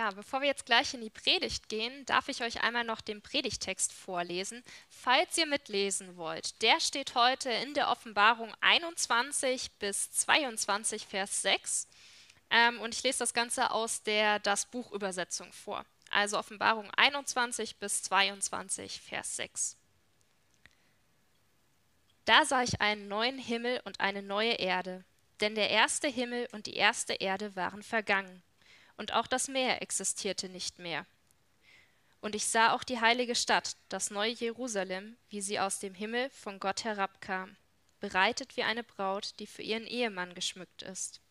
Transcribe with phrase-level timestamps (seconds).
[0.00, 3.20] Ja, bevor wir jetzt gleich in die Predigt gehen, darf ich euch einmal noch den
[3.20, 6.62] Predigtext vorlesen, falls ihr mitlesen wollt.
[6.62, 11.86] Der steht heute in der Offenbarung 21 bis 22, Vers 6.
[12.48, 15.84] Ähm, und ich lese das Ganze aus der Das Buch Übersetzung vor.
[16.10, 19.76] Also Offenbarung 21 bis 22, Vers 6.
[22.24, 25.04] Da sah ich einen neuen Himmel und eine neue Erde,
[25.42, 28.42] denn der erste Himmel und die erste Erde waren vergangen
[29.00, 31.06] und auch das Meer existierte nicht mehr.
[32.20, 36.28] Und ich sah auch die heilige Stadt, das neue Jerusalem, wie sie aus dem Himmel
[36.28, 37.56] von Gott herabkam,
[37.98, 41.22] bereitet wie eine Braut, die für ihren Ehemann geschmückt ist.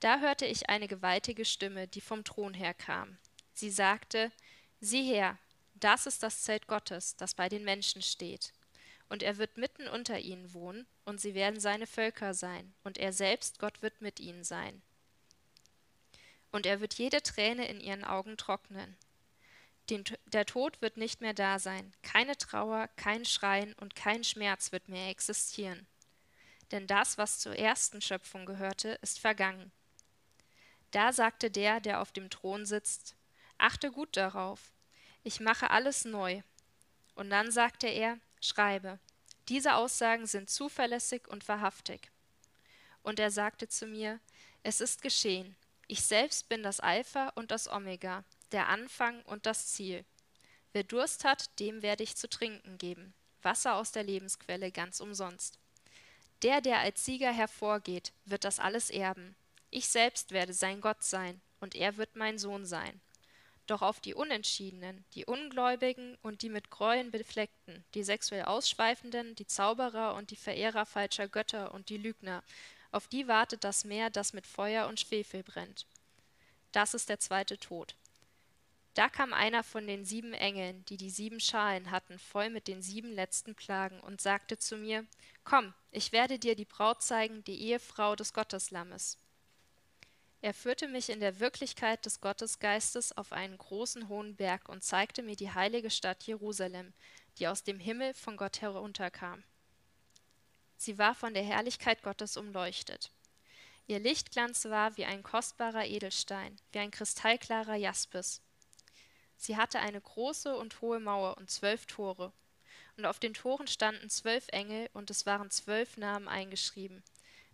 [0.00, 3.16] Da hörte ich eine gewaltige Stimme, die vom Thron herkam.
[3.54, 4.32] Sie sagte,
[4.80, 5.38] Sieh her,
[5.74, 8.52] das ist das Zelt Gottes, das bei den Menschen steht.
[9.08, 13.12] Und er wird mitten unter ihnen wohnen, und sie werden seine Völker sein, und er
[13.12, 14.82] selbst, Gott, wird mit ihnen sein
[16.52, 18.96] und er wird jede Träne in ihren Augen trocknen.
[19.90, 24.70] Den, der Tod wird nicht mehr da sein, keine Trauer, kein Schreien und kein Schmerz
[24.70, 25.86] wird mehr existieren.
[26.70, 29.72] Denn das, was zur ersten Schöpfung gehörte, ist vergangen.
[30.92, 33.16] Da sagte der, der auf dem Thron sitzt,
[33.58, 34.72] Achte gut darauf,
[35.24, 36.42] ich mache alles neu.
[37.14, 38.98] Und dann sagte er, Schreibe,
[39.48, 42.10] diese Aussagen sind zuverlässig und wahrhaftig.
[43.02, 44.20] Und er sagte zu mir,
[44.62, 45.56] Es ist geschehen,
[45.88, 50.04] ich selbst bin das Alpha und das Omega, der Anfang und das Ziel.
[50.72, 55.58] Wer Durst hat, dem werde ich zu trinken geben, Wasser aus der Lebensquelle ganz umsonst.
[56.42, 59.36] Der, der als Sieger hervorgeht, wird das alles erben.
[59.70, 63.00] Ich selbst werde sein Gott sein, und er wird mein Sohn sein.
[63.66, 69.46] Doch auf die Unentschiedenen, die Ungläubigen und die mit Gräueln befleckten, die sexuell Ausschweifenden, die
[69.46, 72.42] Zauberer und die Verehrer falscher Götter und die Lügner,
[72.92, 75.86] auf die wartet das Meer, das mit Feuer und Schwefel brennt.
[76.70, 77.96] Das ist der zweite Tod.
[78.94, 82.82] Da kam einer von den sieben Engeln, die die sieben Schalen hatten, voll mit den
[82.82, 85.06] sieben letzten Plagen, und sagte zu mir,
[85.44, 89.16] Komm, ich werde dir die Braut zeigen, die Ehefrau des Gotteslammes.
[90.42, 95.22] Er führte mich in der Wirklichkeit des Gottesgeistes auf einen großen hohen Berg und zeigte
[95.22, 96.92] mir die heilige Stadt Jerusalem,
[97.38, 99.44] die aus dem Himmel von Gott herunterkam.
[100.82, 103.12] Sie war von der Herrlichkeit Gottes umleuchtet.
[103.86, 108.42] Ihr Lichtglanz war wie ein kostbarer Edelstein, wie ein kristallklarer Jaspis.
[109.36, 112.32] Sie hatte eine große und hohe Mauer und zwölf Tore.
[112.96, 117.04] Und auf den Toren standen zwölf Engel, und es waren zwölf Namen eingeschrieben.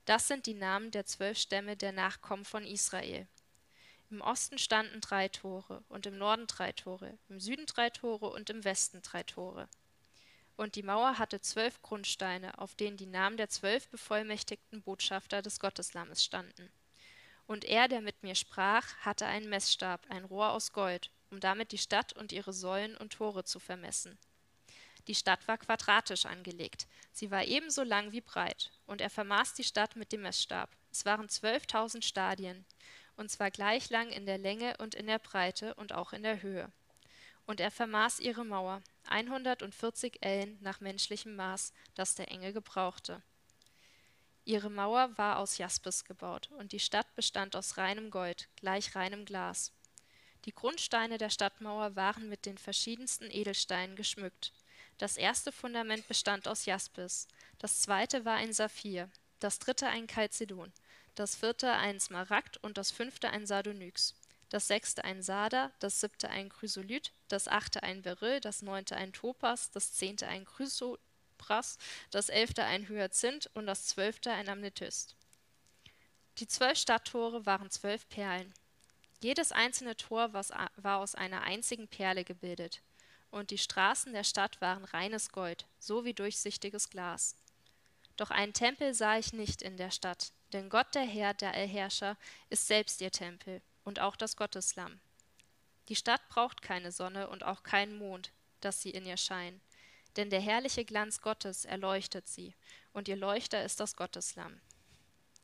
[0.06, 3.28] Das sind die Namen der zwölf Stämme der Nachkommen von Israel.
[4.08, 8.48] Im Osten standen drei Tore, und im Norden drei Tore, im Süden drei Tore und
[8.48, 9.68] im Westen drei Tore
[10.58, 15.60] und die Mauer hatte zwölf Grundsteine, auf denen die Namen der zwölf bevollmächtigten Botschafter des
[15.60, 16.68] Gotteslammes standen.
[17.46, 21.70] Und er, der mit mir sprach, hatte einen Messstab, ein Rohr aus Gold, um damit
[21.70, 24.18] die Stadt und ihre Säulen und Tore zu vermessen.
[25.06, 29.64] Die Stadt war quadratisch angelegt, sie war ebenso lang wie breit, und er vermaß die
[29.64, 30.70] Stadt mit dem Messstab.
[30.90, 32.66] Es waren zwölftausend Stadien,
[33.16, 36.42] und zwar gleich lang in der Länge und in der Breite und auch in der
[36.42, 36.72] Höhe.
[37.46, 43.22] Und er vermaß ihre Mauer, 140 Ellen nach menschlichem Maß, das der Engel gebrauchte.
[44.44, 49.24] Ihre Mauer war aus Jaspis gebaut, und die Stadt bestand aus reinem Gold, gleich reinem
[49.24, 49.72] Glas.
[50.44, 54.52] Die Grundsteine der Stadtmauer waren mit den verschiedensten Edelsteinen geschmückt.
[54.96, 60.72] Das erste Fundament bestand aus Jaspis, das zweite war ein Saphir, das dritte ein Chalcedon,
[61.14, 64.14] das vierte ein Smaragd und das fünfte ein Sardonyx
[64.50, 69.12] das sechste ein Sarder, das siebte ein Chrysolith, das achte ein Beryl, das neunte ein
[69.12, 71.78] Topas, das zehnte ein Chrysopras,
[72.10, 75.14] das elfte ein Hyazinth und das zwölfte ein Amethyst.
[76.38, 78.54] Die zwölf Stadttore waren zwölf Perlen.
[79.20, 82.80] Jedes einzelne Tor war aus einer einzigen Perle gebildet,
[83.30, 87.36] und die Straßen der Stadt waren reines Gold, so wie durchsichtiges Glas.
[88.16, 92.16] Doch einen Tempel sah ich nicht in der Stadt, denn Gott der Herr, der Allherrscher,
[92.48, 95.00] ist selbst ihr Tempel und auch das Gotteslamm.
[95.88, 99.62] Die Stadt braucht keine Sonne und auch keinen Mond, dass sie in ihr scheinen,
[100.16, 102.54] denn der herrliche Glanz Gottes erleuchtet sie,
[102.92, 104.60] und ihr Leuchter ist das Gotteslamm.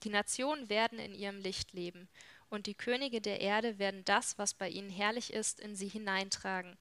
[0.02, 2.06] Die Nationen werden in ihrem Licht leben,
[2.50, 6.76] und die Könige der Erde werden das, was bei ihnen herrlich ist, in sie hineintragen.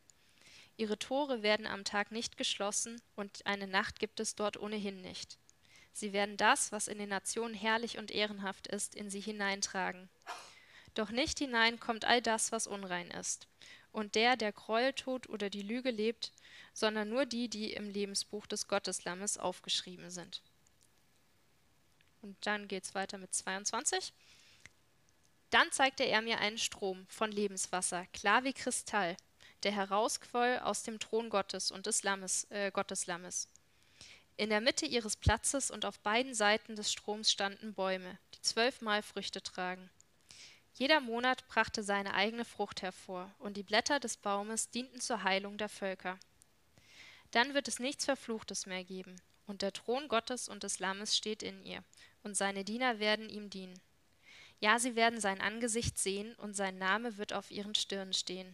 [0.75, 5.37] Ihre Tore werden am Tag nicht geschlossen, und eine Nacht gibt es dort ohnehin nicht.
[5.93, 10.09] Sie werden das, was in den Nationen herrlich und ehrenhaft ist, in sie hineintragen.
[10.93, 13.47] Doch nicht hinein kommt all das, was unrein ist.
[13.91, 16.31] Und der, der Gräuel tut oder die Lüge lebt,
[16.73, 20.41] sondern nur die, die im Lebensbuch des Gotteslammes aufgeschrieben sind.
[22.21, 24.13] Und dann geht es weiter mit 22.
[25.49, 29.15] Dann zeigte er mir einen Strom von Lebenswasser, klar wie Kristall,
[29.61, 33.47] der herausquoll aus dem Thron Gottes und des Lammes, äh, Gotteslammes.
[34.35, 39.03] In der Mitte ihres Platzes und auf beiden Seiten des Stroms standen Bäume, die zwölfmal
[39.03, 39.91] Früchte tragen.
[40.75, 45.57] Jeder Monat brachte seine eigene Frucht hervor, und die Blätter des Baumes dienten zur Heilung
[45.57, 46.17] der Völker.
[47.29, 49.15] Dann wird es nichts Verfluchtes mehr geben,
[49.45, 51.83] und der Thron Gottes und des Lammes steht in ihr,
[52.23, 53.79] und seine Diener werden ihm dienen.
[54.59, 58.51] Ja, sie werden sein Angesicht sehen, und sein Name wird auf ihren Stirnen stehen.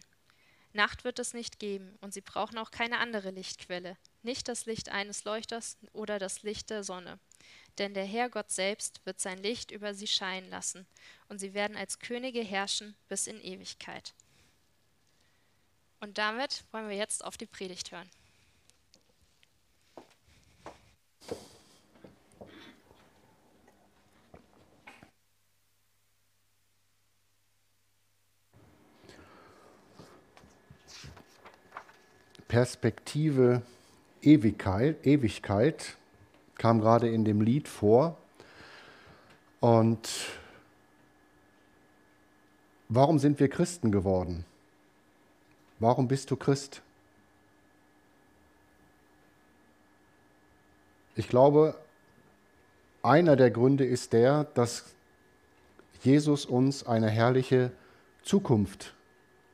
[0.74, 4.90] Nacht wird es nicht geben, und sie brauchen auch keine andere Lichtquelle, nicht das Licht
[4.90, 7.18] eines Leuchters oder das Licht der Sonne
[7.78, 10.86] denn der Herr Gott selbst wird sein Licht über sie scheinen lassen,
[11.28, 14.14] und sie werden als Könige herrschen bis in Ewigkeit.
[16.00, 18.10] Und damit wollen wir jetzt auf die Predigt hören.
[32.48, 33.62] Perspektive
[34.22, 35.96] Ewigkeit, Ewigkeit
[36.60, 38.18] kam gerade in dem Lied vor.
[39.60, 40.10] Und
[42.90, 44.44] warum sind wir Christen geworden?
[45.78, 46.82] Warum bist du Christ?
[51.16, 51.80] Ich glaube,
[53.02, 54.84] einer der Gründe ist der, dass
[56.02, 57.72] Jesus uns eine herrliche
[58.22, 58.92] Zukunft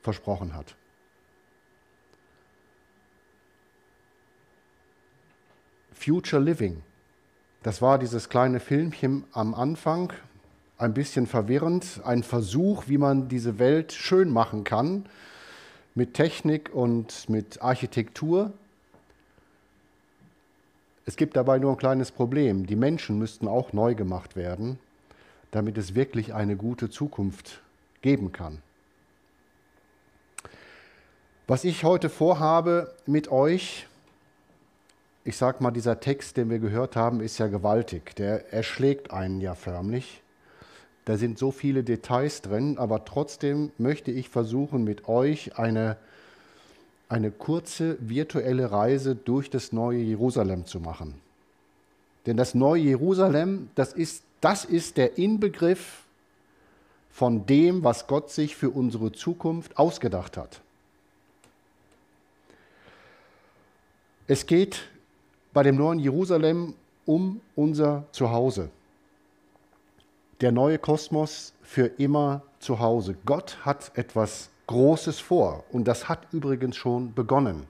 [0.02, 0.74] versprochen hat.
[5.92, 6.82] Future Living.
[7.62, 10.12] Das war dieses kleine Filmchen am Anfang,
[10.78, 15.06] ein bisschen verwirrend, ein Versuch, wie man diese Welt schön machen kann
[15.94, 18.52] mit Technik und mit Architektur.
[21.06, 22.66] Es gibt dabei nur ein kleines Problem.
[22.66, 24.78] Die Menschen müssten auch neu gemacht werden,
[25.52, 27.62] damit es wirklich eine gute Zukunft
[28.02, 28.58] geben kann.
[31.46, 33.85] Was ich heute vorhabe mit euch,
[35.26, 38.14] ich sag mal, dieser Text, den wir gehört haben, ist ja gewaltig.
[38.14, 40.22] Der erschlägt einen ja förmlich.
[41.04, 45.96] Da sind so viele Details drin, aber trotzdem möchte ich versuchen, mit euch eine,
[47.08, 51.14] eine kurze virtuelle Reise durch das neue Jerusalem zu machen.
[52.26, 56.04] Denn das neue Jerusalem, das ist, das ist der Inbegriff
[57.10, 60.60] von dem, was Gott sich für unsere Zukunft ausgedacht hat.
[64.28, 64.84] Es geht
[65.56, 66.74] bei dem neuen Jerusalem
[67.06, 68.68] um unser Zuhause.
[70.42, 73.16] Der neue Kosmos für immer zu Hause.
[73.24, 77.66] Gott hat etwas Großes vor und das hat übrigens schon begonnen.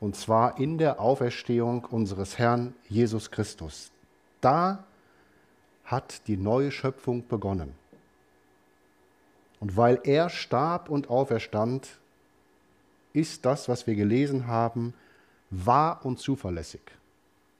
[0.00, 3.90] Und zwar in der Auferstehung unseres Herrn Jesus Christus.
[4.40, 4.84] Da
[5.84, 7.74] hat die neue Schöpfung begonnen.
[9.60, 11.86] Und weil er starb und auferstand,
[13.12, 14.94] ist das, was wir gelesen haben,
[15.50, 16.80] wahr und zuverlässig.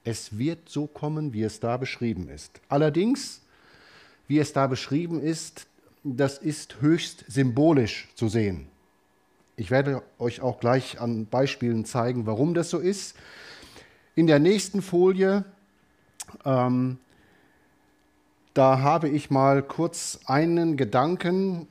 [0.03, 2.59] Es wird so kommen, wie es da beschrieben ist.
[2.69, 3.41] Allerdings,
[4.27, 5.67] wie es da beschrieben ist,
[6.03, 8.67] das ist höchst symbolisch zu sehen.
[9.55, 13.15] Ich werde euch auch gleich an Beispielen zeigen, warum das so ist.
[14.15, 15.45] In der nächsten Folie,
[16.45, 16.97] ähm,
[18.53, 21.67] da habe ich mal kurz einen Gedanken,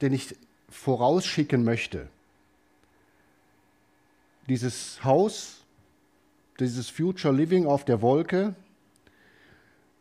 [0.00, 0.34] den ich
[0.70, 2.08] vorausschicken möchte.
[4.48, 5.65] Dieses Haus
[6.60, 8.54] dieses Future Living auf der Wolke,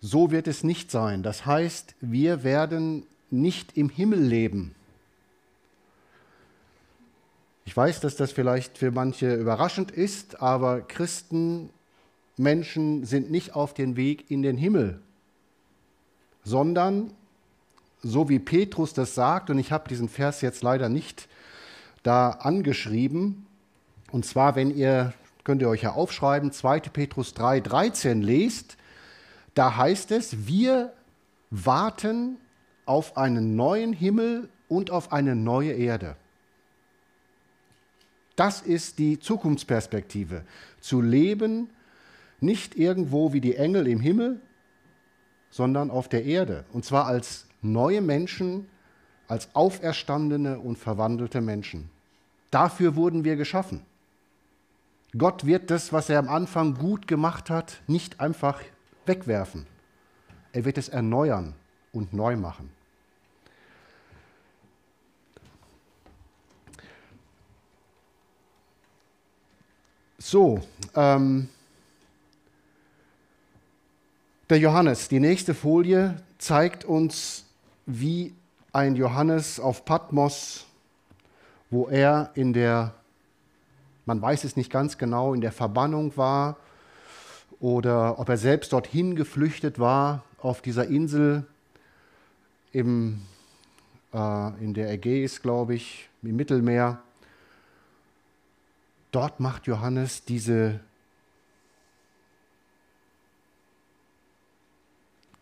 [0.01, 1.23] so wird es nicht sein.
[1.23, 4.75] Das heißt, wir werden nicht im Himmel leben.
[7.65, 11.71] Ich weiß, dass das vielleicht für manche überraschend ist, aber Christen,
[12.37, 14.99] Menschen sind nicht auf dem Weg in den Himmel,
[16.43, 17.11] sondern,
[18.03, 21.27] so wie Petrus das sagt, und ich habe diesen Vers jetzt leider nicht
[22.03, 23.47] da angeschrieben,
[24.11, 25.13] und zwar, wenn ihr
[25.45, 26.81] könnt ihr euch ja aufschreiben, 2.
[26.81, 28.75] Petrus 3, 13 lest,
[29.53, 30.91] da heißt es, wir
[31.49, 32.37] warten
[32.85, 36.17] auf einen neuen Himmel und auf eine neue Erde.
[38.35, 40.43] Das ist die Zukunftsperspektive.
[40.81, 41.69] Zu leben
[42.41, 44.41] nicht irgendwo wie die Engel im Himmel,
[45.49, 46.65] sondern auf der Erde.
[46.73, 48.67] Und zwar als neue Menschen,
[49.27, 51.89] als auferstandene und verwandelte Menschen.
[52.51, 53.81] Dafür wurden wir geschaffen.
[55.17, 58.61] Gott wird das, was er am Anfang gut gemacht hat, nicht einfach
[59.05, 59.65] wegwerfen.
[60.51, 61.53] Er wird es erneuern
[61.93, 62.69] und neu machen.
[70.17, 70.59] So,
[70.95, 71.49] ähm,
[74.49, 77.45] der Johannes, die nächste Folie zeigt uns,
[77.85, 78.33] wie
[78.73, 80.65] ein Johannes auf Patmos,
[81.69, 82.93] wo er in der,
[84.05, 86.57] man weiß es nicht ganz genau, in der Verbannung war
[87.59, 91.45] oder ob er selbst dorthin geflüchtet war auf dieser Insel
[92.71, 93.21] im,
[94.13, 97.01] äh, in der Ägäis, glaube ich, im Mittelmeer.
[99.11, 100.81] Dort macht Johannes diese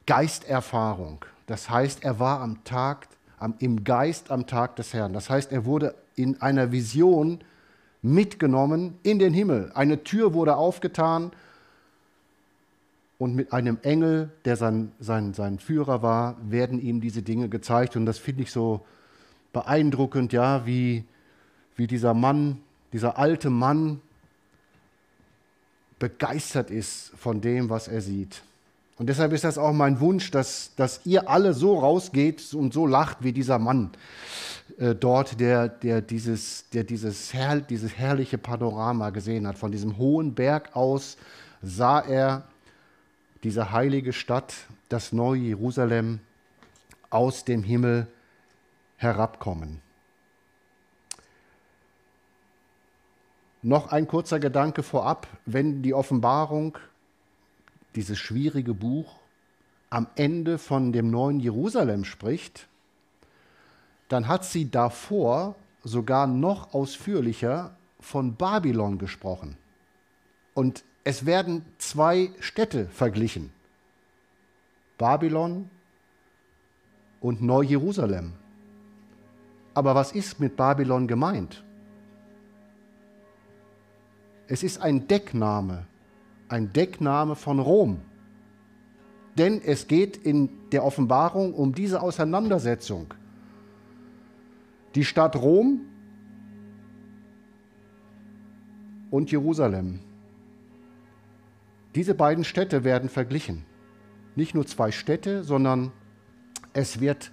[0.06, 1.26] Geisterfahrung.
[1.48, 3.08] Das heißt, er war am Tag,
[3.40, 5.14] am, im Geist am Tag des Herrn.
[5.14, 7.40] Das heißt, er wurde in einer Vision
[8.04, 9.72] mitgenommen in den Himmel.
[9.74, 11.32] Eine Tür wurde aufgetan
[13.18, 17.96] und mit einem Engel, der sein, sein, sein Führer war, werden ihm diese Dinge gezeigt.
[17.96, 18.86] Und das finde ich so
[19.54, 21.06] beeindruckend, ja, wie,
[21.76, 24.02] wie dieser Mann, dieser alte Mann
[25.98, 28.44] begeistert ist von dem, was er sieht.
[28.98, 32.86] Und deshalb ist das auch mein Wunsch, dass, dass ihr alle so rausgeht und so
[32.86, 33.92] lacht wie dieser Mann
[34.78, 39.58] äh, dort, der, der, dieses, der dieses, herr, dieses herrliche Panorama gesehen hat.
[39.58, 41.18] Von diesem hohen Berg aus
[41.62, 42.44] sah er
[43.44, 44.54] diese heilige Stadt,
[44.90, 46.20] das neue Jerusalem,
[47.10, 48.08] aus dem Himmel
[48.98, 49.82] herabkommen.
[53.62, 56.78] Noch ein kurzer Gedanke vorab, wenn die Offenbarung
[57.96, 59.16] dieses schwierige Buch
[59.90, 62.68] am Ende von dem neuen Jerusalem spricht,
[64.10, 69.58] dann hat sie davor sogar noch ausführlicher von Babylon gesprochen.
[70.54, 73.52] Und es werden zwei Städte verglichen.
[74.98, 75.70] Babylon
[77.22, 78.34] und Neu-Jerusalem.
[79.74, 81.64] Aber was ist mit Babylon gemeint?
[84.48, 85.86] Es ist ein Deckname
[86.48, 88.02] ein Deckname von Rom.
[89.38, 93.14] Denn es geht in der Offenbarung um diese Auseinandersetzung.
[94.96, 95.82] Die Stadt Rom
[99.10, 100.00] und Jerusalem.
[101.96, 103.66] Diese beiden Städte werden verglichen.
[104.36, 105.92] Nicht nur zwei Städte, sondern
[106.74, 107.32] es, wird,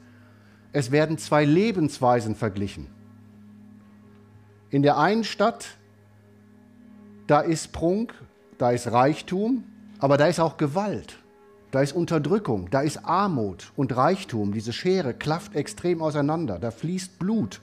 [0.72, 2.88] es werden zwei Lebensweisen verglichen.
[4.70, 5.76] In der einen Stadt,
[7.26, 8.14] da ist Prunk
[8.60, 9.64] da ist Reichtum,
[10.00, 11.16] aber da ist auch Gewalt,
[11.70, 14.52] da ist Unterdrückung, da ist Armut und Reichtum.
[14.52, 17.62] Diese Schere klafft extrem auseinander, da fließt Blut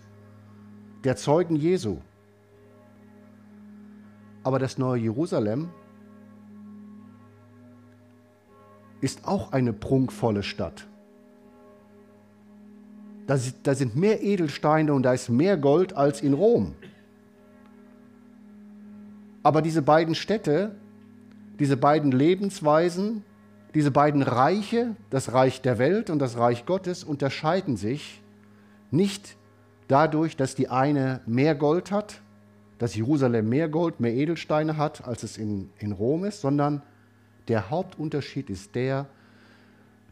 [1.04, 2.00] der Zeugen Jesu.
[4.44, 5.70] Aber das neue Jerusalem
[9.00, 10.88] ist auch eine prunkvolle Stadt.
[13.28, 16.74] Da sind mehr Edelsteine und da ist mehr Gold als in Rom.
[19.44, 20.76] Aber diese beiden Städte
[21.60, 23.24] diese beiden Lebensweisen,
[23.74, 28.22] diese beiden Reiche, das Reich der Welt und das Reich Gottes, unterscheiden sich
[28.92, 29.38] nicht
[29.88, 32.22] dadurch, dass die eine mehr Gold hat,
[32.78, 36.82] dass Jerusalem mehr Gold, mehr Edelsteine hat, als es in, in Rom ist, sondern
[37.48, 39.08] der Hauptunterschied ist der,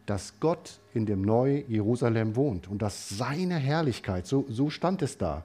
[0.05, 5.17] dass Gott in dem neuen Jerusalem wohnt und dass seine Herrlichkeit, so, so stand es
[5.17, 5.43] da,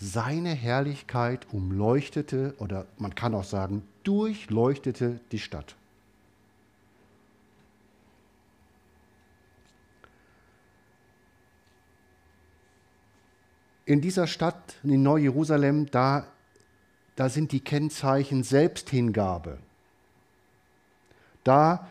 [0.00, 5.76] seine Herrlichkeit umleuchtete oder man kann auch sagen, durchleuchtete die Stadt.
[13.84, 16.26] In dieser Stadt, in Neu-Jerusalem, da,
[17.16, 19.58] da sind die Kennzeichen Selbsthingabe.
[21.44, 21.88] Da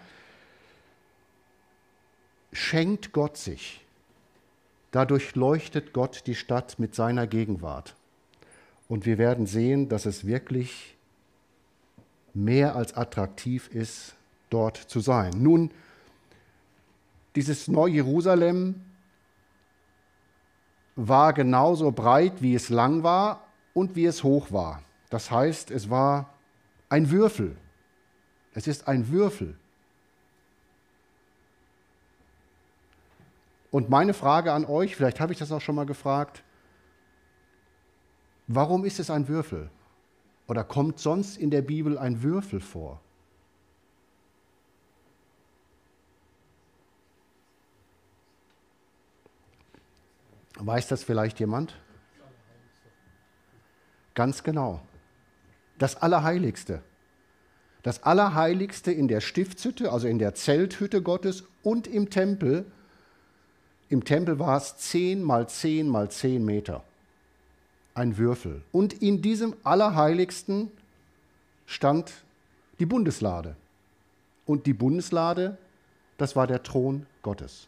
[2.54, 3.86] schenkt Gott sich.
[4.92, 7.96] Dadurch leuchtet Gott die Stadt mit seiner Gegenwart.
[8.89, 10.98] Und wir werden sehen, dass es wirklich
[12.34, 14.15] mehr als attraktiv ist,
[14.50, 15.31] dort zu sein.
[15.38, 15.72] Nun,
[17.36, 18.81] dieses Neu-Jerusalem
[20.96, 24.81] war genauso breit, wie es lang war und wie es hoch war.
[25.10, 26.34] Das heißt, es war
[26.89, 27.55] ein Würfel.
[28.55, 29.55] Es ist ein Würfel.
[33.72, 36.43] Und meine Frage an euch, vielleicht habe ich das auch schon mal gefragt,
[38.51, 39.70] Warum ist es ein Würfel?
[40.48, 43.00] Oder kommt sonst in der Bibel ein Würfel vor?
[50.56, 51.77] Weiß das vielleicht jemand?
[54.15, 54.82] Ganz genau.
[55.77, 56.82] Das Allerheiligste.
[57.84, 62.65] Das Allerheiligste in der Stiftshütte, also in der Zelthütte Gottes und im Tempel.
[63.89, 66.84] Im Tempel war es 10 mal 10 mal 10 Meter
[67.93, 68.62] ein Würfel.
[68.72, 70.72] Und in diesem Allerheiligsten
[71.65, 72.13] stand
[72.79, 73.55] die Bundeslade.
[74.46, 75.58] Und die Bundeslade,
[76.17, 77.67] das war der Thron Gottes.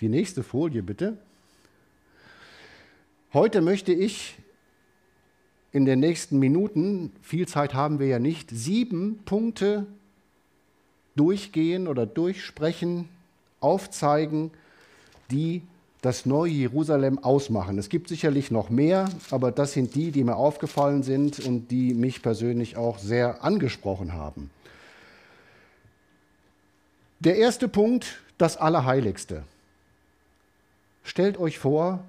[0.00, 1.18] Die nächste Folie bitte.
[3.32, 4.38] Heute möchte ich
[5.72, 9.86] in den nächsten Minuten, viel Zeit haben wir ja nicht, sieben Punkte
[11.14, 13.08] durchgehen oder durchsprechen,
[13.60, 14.50] aufzeigen,
[15.30, 15.62] die
[16.02, 17.78] das neue Jerusalem ausmachen.
[17.78, 21.92] Es gibt sicherlich noch mehr, aber das sind die, die mir aufgefallen sind und die
[21.92, 24.50] mich persönlich auch sehr angesprochen haben.
[27.18, 29.42] Der erste Punkt, das Allerheiligste.
[31.04, 32.02] Stellt euch vor,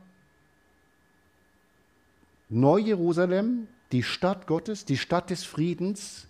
[2.47, 6.27] Neu-Jerusalem, die Stadt Gottes, die Stadt des Friedens,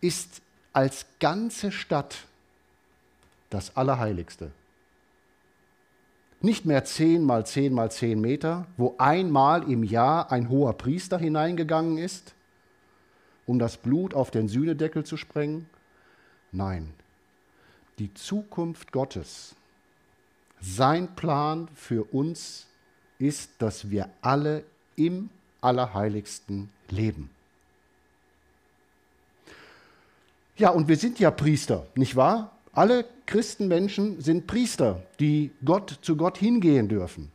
[0.00, 0.40] ist
[0.72, 2.16] als ganze Stadt
[3.50, 4.50] das Allerheiligste.
[6.40, 11.18] Nicht mehr zehn mal zehn mal zehn Meter, wo einmal im Jahr ein hoher Priester
[11.18, 12.34] hineingegangen ist,
[13.46, 15.68] um das Blut auf den Sühnedeckel zu sprengen.
[16.52, 16.92] Nein,
[17.98, 19.54] die Zukunft Gottes,
[20.60, 22.66] sein Plan für uns
[23.18, 24.64] ist, dass wir alle
[24.96, 27.30] im Allerheiligsten leben.
[30.56, 32.55] Ja, und wir sind ja Priester, nicht wahr?
[32.76, 37.32] Alle Christenmenschen sind Priester, die Gott zu Gott hingehen dürfen.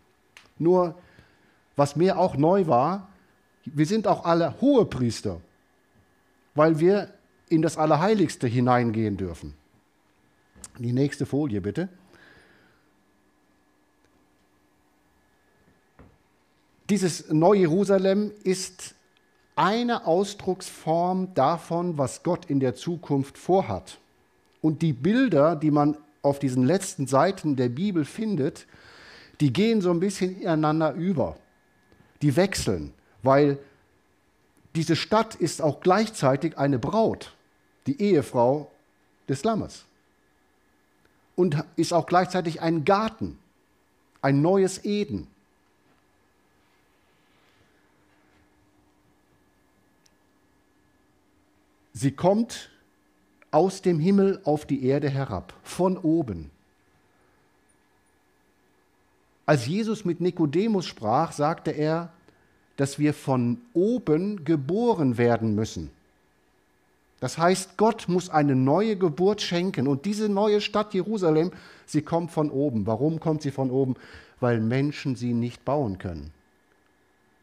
[0.60, 0.94] Nur,
[1.76, 3.10] was mir auch neu war,
[3.66, 5.42] wir sind auch alle hohe Priester,
[6.54, 7.12] weil wir
[7.50, 9.56] in das Allerheiligste hineingehen dürfen.
[10.78, 11.90] Die nächste Folie bitte.
[16.88, 18.94] Dieses Neu-Jerusalem ist
[19.56, 23.98] eine Ausdrucksform davon, was Gott in der Zukunft vorhat.
[24.62, 28.68] Und die Bilder, die man auf diesen letzten Seiten der Bibel findet,
[29.40, 31.38] die gehen so ein bisschen ineinander über.
[32.22, 33.58] Die wechseln, weil
[34.76, 37.36] diese Stadt ist auch gleichzeitig eine Braut,
[37.88, 38.72] die Ehefrau
[39.28, 39.86] des Lammes.
[41.36, 43.40] Und ist auch gleichzeitig ein Garten,
[44.22, 45.28] ein neues Eden.
[51.94, 52.70] Sie kommt
[53.52, 56.50] aus dem Himmel auf die Erde herab, von oben.
[59.46, 62.10] Als Jesus mit Nikodemus sprach, sagte er,
[62.78, 65.92] dass wir von oben geboren werden müssen.
[67.20, 69.88] Das heißt, Gott muss eine neue Geburt schenken.
[69.88, 71.52] Und diese neue Stadt Jerusalem,
[71.86, 72.88] sie kommt von oben.
[72.88, 73.96] Warum kommt sie von oben?
[74.40, 76.32] Weil Menschen sie nicht bauen können.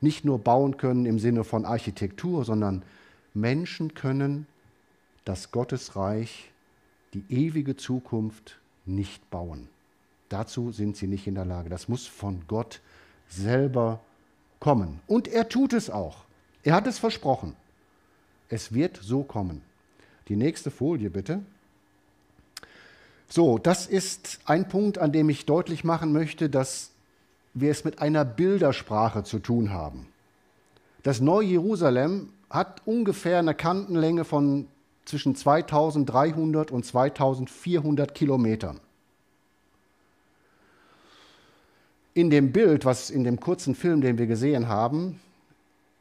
[0.00, 2.82] Nicht nur bauen können im Sinne von Architektur, sondern
[3.34, 4.46] Menschen können
[5.28, 6.50] das Gottesreich,
[7.12, 9.68] die ewige Zukunft nicht bauen.
[10.30, 11.68] Dazu sind sie nicht in der Lage.
[11.68, 12.80] Das muss von Gott
[13.28, 14.00] selber
[14.58, 15.00] kommen.
[15.06, 16.24] Und er tut es auch.
[16.62, 17.54] Er hat es versprochen.
[18.48, 19.60] Es wird so kommen.
[20.28, 21.40] Die nächste Folie bitte.
[23.28, 26.90] So, das ist ein Punkt, an dem ich deutlich machen möchte, dass
[27.52, 30.06] wir es mit einer Bildersprache zu tun haben.
[31.02, 34.68] Das Neue Jerusalem hat ungefähr eine Kantenlänge von
[35.08, 38.78] zwischen 2300 und 2400 Kilometern.
[42.12, 45.20] In dem Bild, was in dem kurzen Film, den wir gesehen haben,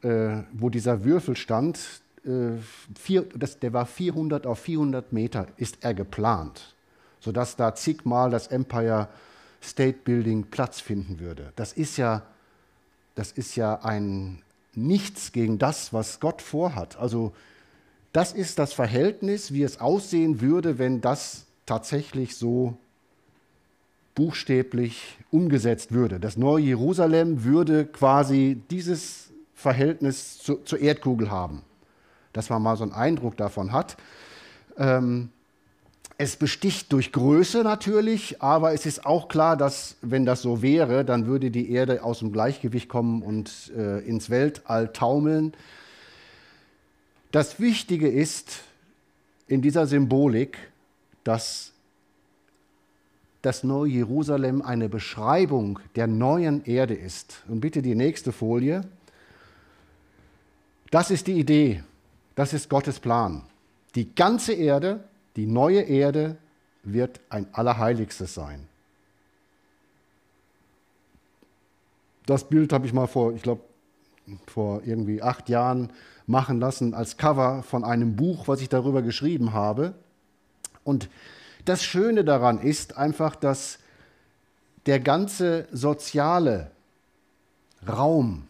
[0.01, 1.79] äh, wo dieser Würfel stand,
[2.25, 2.57] äh,
[2.99, 6.75] vier, das, der war 400 auf 400 Meter, ist er geplant,
[7.21, 9.07] sodass da zigmal das Empire
[9.61, 11.53] State Building Platz finden würde.
[11.55, 12.23] Das ist ja,
[13.15, 14.41] das ist ja ein
[14.75, 16.97] Nichts gegen das, was Gott vorhat.
[16.97, 17.33] Also
[18.17, 22.75] das ist das Verhältnis, wie es aussehen würde, wenn das tatsächlich so
[24.15, 26.19] buchstäblich umgesetzt würde.
[26.19, 31.61] Das neue Jerusalem würde quasi dieses Verhältnis zu, zur Erdkugel haben,
[32.33, 33.97] dass man mal so einen Eindruck davon hat.
[34.79, 35.29] Ähm,
[36.17, 41.05] es besticht durch Größe natürlich, aber es ist auch klar, dass wenn das so wäre,
[41.05, 45.53] dann würde die Erde aus dem Gleichgewicht kommen und äh, ins Weltall taumeln.
[47.31, 48.63] Das Wichtige ist
[49.47, 50.57] in dieser Symbolik,
[51.23, 51.73] dass
[53.41, 57.43] das neue Jerusalem eine Beschreibung der neuen Erde ist.
[57.47, 58.81] Und bitte die nächste Folie.
[60.89, 61.83] Das ist die Idee,
[62.35, 63.43] das ist Gottes Plan.
[63.95, 65.03] Die ganze Erde,
[65.35, 66.37] die neue Erde
[66.83, 68.67] wird ein Allerheiligstes sein.
[72.25, 73.61] Das Bild habe ich mal vor, ich glaube,
[74.47, 75.91] vor irgendwie acht Jahren
[76.25, 79.93] machen lassen als Cover von einem Buch, was ich darüber geschrieben habe.
[80.83, 81.09] Und
[81.65, 83.79] das Schöne daran ist einfach, dass
[84.85, 86.71] der ganze soziale
[87.87, 88.47] Raum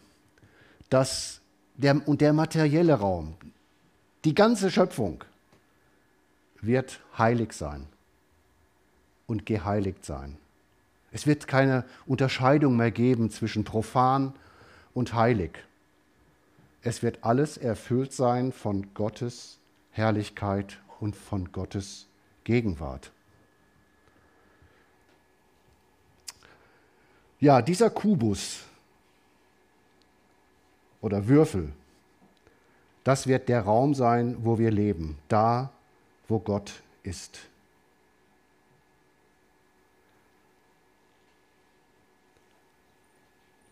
[0.88, 1.40] das,
[1.76, 3.34] der, und der materielle Raum,
[4.24, 5.24] die ganze Schöpfung
[6.60, 7.86] wird heilig sein
[9.26, 10.36] und geheiligt sein.
[11.12, 14.32] Es wird keine Unterscheidung mehr geben zwischen profan
[14.94, 15.52] und heilig.
[16.82, 19.58] Es wird alles erfüllt sein von Gottes
[19.90, 22.06] Herrlichkeit und von Gottes
[22.44, 23.10] Gegenwart.
[27.40, 28.64] Ja, dieser Kubus
[31.00, 31.72] oder Würfel,
[33.04, 35.70] das wird der Raum sein, wo wir leben, da,
[36.26, 37.38] wo Gott ist.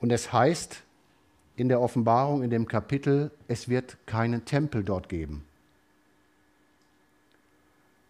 [0.01, 0.83] Und es heißt
[1.57, 5.45] in der Offenbarung, in dem Kapitel, es wird keinen Tempel dort geben.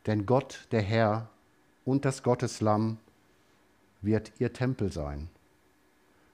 [0.06, 1.28] Denn Gott, der Herr
[1.84, 2.98] und das Gotteslamm
[4.02, 5.28] wird ihr Tempel sein.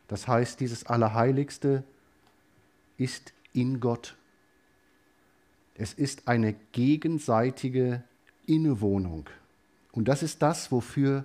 [0.08, 1.84] Das heißt, dieses Allerheiligste
[2.98, 4.16] ist in Gott.
[5.74, 8.02] Es ist eine gegenseitige
[8.46, 9.28] Innewohnung.
[9.92, 11.24] Und das ist das, wofür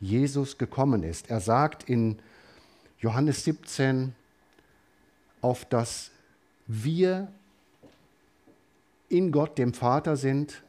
[0.00, 1.30] Jesus gekommen ist.
[1.30, 2.18] Er sagt in
[2.98, 4.14] Johannes 17,
[5.46, 6.10] auf das
[6.66, 7.28] wir
[9.08, 10.64] in Gott, dem Vater, sind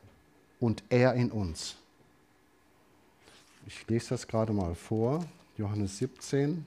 [0.59, 1.77] und er in uns.
[3.65, 5.25] Ich lese das gerade mal vor,
[5.57, 6.65] Johannes 17.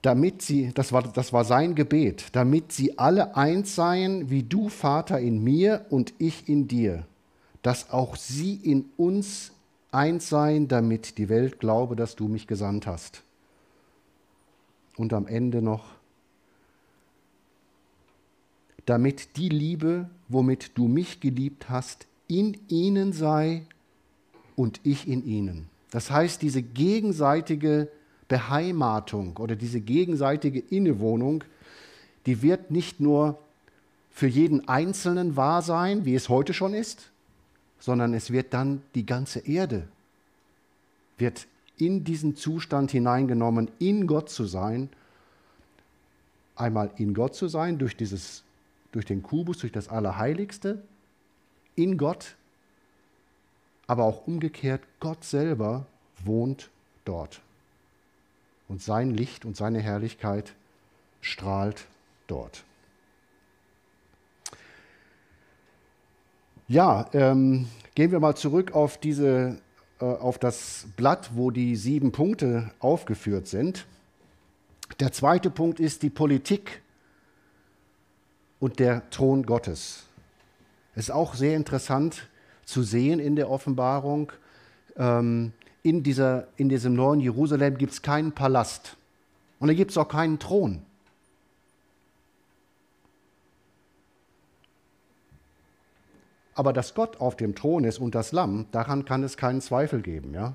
[0.00, 4.68] damit sie, das war, das war sein Gebet, damit sie alle eins seien, wie du,
[4.68, 7.04] Vater, in mir und ich in dir,
[7.62, 9.50] dass auch sie in uns
[9.92, 13.22] eins seien, damit die Welt glaube, dass du mich gesandt hast.
[14.96, 15.84] Und am Ende noch,
[18.86, 23.66] damit die Liebe, womit du mich geliebt hast, in ihnen sei
[24.54, 25.68] und ich in ihnen.
[25.90, 27.88] Das heißt, diese gegenseitige
[28.28, 31.44] Beheimatung oder diese gegenseitige Innewohnung,
[32.26, 33.38] die wird nicht nur
[34.10, 37.10] für jeden Einzelnen wahr sein, wie es heute schon ist,
[37.78, 39.86] sondern es wird dann die ganze Erde,
[41.18, 44.88] wird in diesen Zustand hineingenommen, in Gott zu sein.
[46.54, 48.42] Einmal in Gott zu sein, durch, dieses,
[48.92, 50.82] durch den Kubus, durch das Allerheiligste,
[51.74, 52.36] in Gott,
[53.86, 55.86] aber auch umgekehrt, Gott selber
[56.24, 56.70] wohnt
[57.04, 57.40] dort
[58.68, 60.54] und sein Licht und seine Herrlichkeit
[61.20, 61.86] strahlt
[62.26, 62.64] dort.
[66.68, 69.58] Ja, ähm, gehen wir mal zurück auf, diese,
[70.00, 73.86] äh, auf das Blatt, wo die sieben Punkte aufgeführt sind.
[74.98, 76.82] Der zweite Punkt ist die Politik
[78.58, 80.06] und der Thron Gottes.
[80.96, 82.26] Es ist auch sehr interessant
[82.64, 84.32] zu sehen in der Offenbarung,
[84.96, 85.52] ähm,
[85.84, 88.96] in, dieser, in diesem neuen Jerusalem gibt es keinen Palast.
[89.60, 90.82] Und da gibt es auch keinen Thron.
[96.56, 100.00] Aber dass Gott auf dem Thron ist und das Lamm, daran kann es keinen Zweifel
[100.00, 100.32] geben.
[100.32, 100.54] Ja?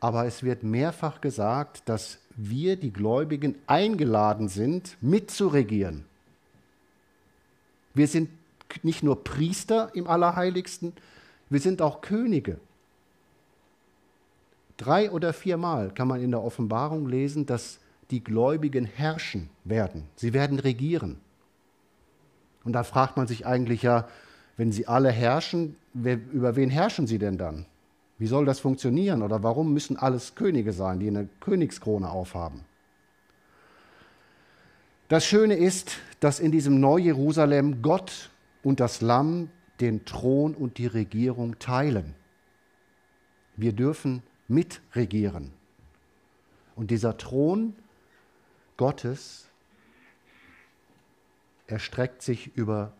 [0.00, 6.06] Aber es wird mehrfach gesagt, dass wir, die Gläubigen, eingeladen sind, mitzuregieren.
[7.92, 8.30] Wir sind
[8.82, 10.94] nicht nur Priester im Allerheiligsten,
[11.50, 12.58] wir sind auch Könige.
[14.78, 17.78] Drei oder viermal kann man in der Offenbarung lesen, dass
[18.10, 20.04] die Gläubigen herrschen werden.
[20.16, 21.20] Sie werden regieren.
[22.64, 24.08] Und da fragt man sich eigentlich ja,
[24.56, 27.66] wenn sie alle herrschen, wer, über wen herrschen sie denn dann?
[28.18, 29.22] Wie soll das funktionieren?
[29.22, 32.64] Oder warum müssen alles Könige sein, die eine Königskrone aufhaben?
[35.08, 38.30] Das Schöne ist, dass in diesem Neu-Jerusalem Gott
[38.62, 39.48] und das Lamm
[39.80, 42.14] den Thron und die Regierung teilen.
[43.56, 45.52] Wir dürfen mitregieren.
[46.76, 47.74] Und dieser Thron
[48.76, 49.47] Gottes
[51.68, 52.92] erstreckt sich über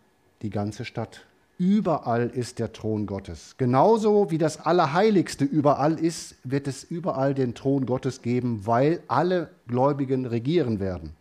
[0.43, 1.27] die ganze Stadt.
[1.59, 3.57] Überall ist der Thron Gottes.
[3.59, 9.51] Genauso wie das Allerheiligste überall ist, wird es überall den Thron Gottes geben, weil alle
[9.67, 11.15] Gläubigen regieren werden.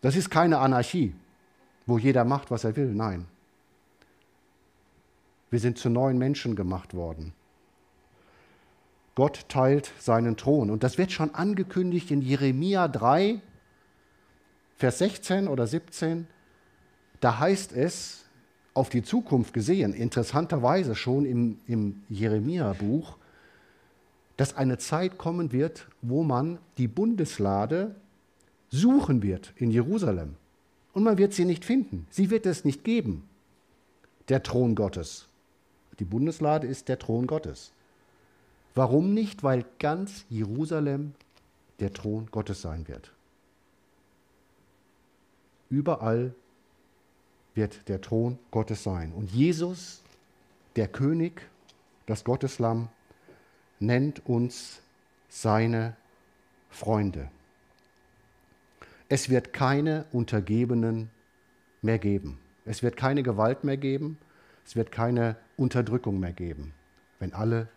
[0.00, 1.14] Das ist keine Anarchie,
[1.84, 2.94] wo jeder macht, was er will.
[2.94, 3.26] Nein.
[5.50, 7.34] Wir sind zu neuen Menschen gemacht worden.
[9.14, 10.70] Gott teilt seinen Thron.
[10.70, 13.40] Und das wird schon angekündigt in Jeremia 3,
[14.76, 16.26] Vers 16 oder 17.
[17.20, 18.24] Da heißt es,
[18.74, 23.16] auf die Zukunft gesehen, interessanterweise schon im, im Jeremia-Buch,
[24.36, 27.94] dass eine Zeit kommen wird, wo man die Bundeslade
[28.68, 30.34] suchen wird in Jerusalem.
[30.92, 32.06] Und man wird sie nicht finden.
[32.10, 33.28] Sie wird es nicht geben,
[34.28, 35.28] der Thron Gottes.
[36.00, 37.72] Die Bundeslade ist der Thron Gottes.
[38.74, 39.44] Warum nicht?
[39.44, 41.14] Weil ganz Jerusalem
[41.78, 43.13] der Thron Gottes sein wird.
[45.70, 46.34] Überall
[47.54, 49.12] wird der Thron Gottes sein.
[49.12, 50.02] Und Jesus,
[50.76, 51.42] der König,
[52.06, 52.88] das Gotteslamm,
[53.80, 54.80] nennt uns
[55.28, 55.96] seine
[56.70, 57.30] Freunde.
[59.08, 61.10] Es wird keine Untergebenen
[61.82, 62.38] mehr geben.
[62.64, 64.18] Es wird keine Gewalt mehr geben.
[64.64, 66.72] Es wird keine Unterdrückung mehr geben,
[67.18, 67.68] wenn alle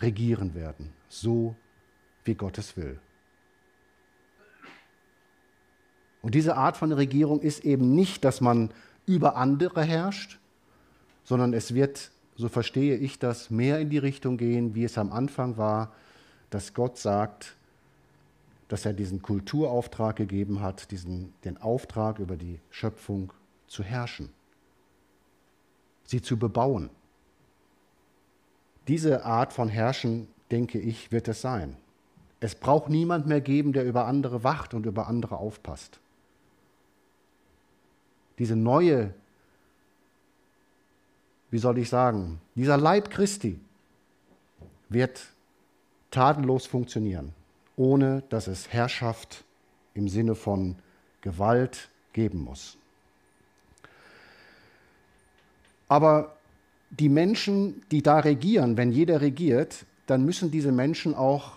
[0.00, 1.54] regieren werden, so
[2.24, 2.98] wie Gott es will.
[6.24, 8.70] Und diese Art von Regierung ist eben nicht, dass man
[9.04, 10.38] über andere herrscht,
[11.22, 15.12] sondern es wird, so verstehe ich das, mehr in die Richtung gehen, wie es am
[15.12, 15.92] Anfang war,
[16.48, 17.56] dass Gott sagt,
[18.68, 23.30] dass er diesen Kulturauftrag gegeben hat, diesen, den Auftrag über die Schöpfung
[23.66, 24.30] zu herrschen,
[26.04, 26.88] sie zu bebauen.
[28.88, 31.76] Diese Art von Herrschen, denke ich, wird es sein.
[32.40, 36.00] Es braucht niemand mehr geben, der über andere wacht und über andere aufpasst.
[38.38, 39.14] Diese neue,
[41.50, 43.60] wie soll ich sagen, dieser Leib Christi
[44.88, 45.20] wird
[46.10, 47.32] tadellos funktionieren,
[47.76, 49.44] ohne dass es Herrschaft
[49.94, 50.76] im Sinne von
[51.20, 52.76] Gewalt geben muss.
[55.88, 56.36] Aber
[56.90, 61.52] die Menschen, die da regieren, wenn jeder regiert, dann müssen diese Menschen auch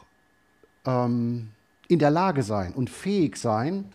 [0.85, 1.49] ähm,
[1.87, 3.91] in der Lage sein und fähig sein,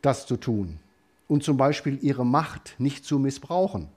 [0.00, 0.78] das zu tun
[1.28, 3.88] und zum Beispiel ihre Macht nicht zu missbrauchen,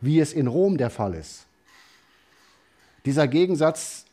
[0.00, 1.46] wie es in Rom der Fall ist.
[3.04, 4.04] Dieser Gegensatz,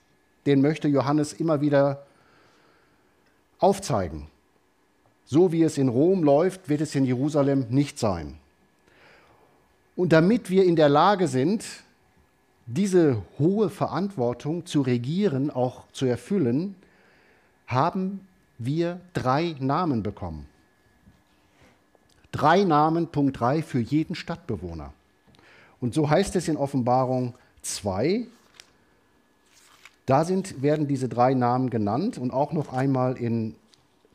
[0.45, 2.05] den möchte Johannes immer wieder
[3.59, 4.27] aufzeigen.
[5.25, 8.37] So wie es in Rom läuft, wird es in Jerusalem nicht sein.
[9.95, 11.65] Und damit wir in der Lage sind,
[12.65, 16.75] diese hohe Verantwortung zu regieren, auch zu erfüllen,
[17.67, 20.47] haben wir drei Namen bekommen.
[22.33, 24.91] Drei Namen, Punkt 3, für jeden Stadtbewohner.
[25.79, 28.27] Und so heißt es in Offenbarung 2,
[30.05, 33.55] da sind, werden diese drei Namen genannt und auch noch einmal in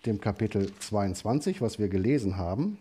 [0.05, 2.77] dem Kapitel 22, was wir gelesen haben.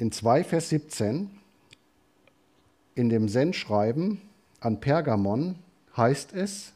[0.00, 1.28] in 2 Vers 17
[2.94, 4.20] in dem Sendschreiben
[4.58, 5.56] an Pergamon
[5.94, 6.72] heißt es,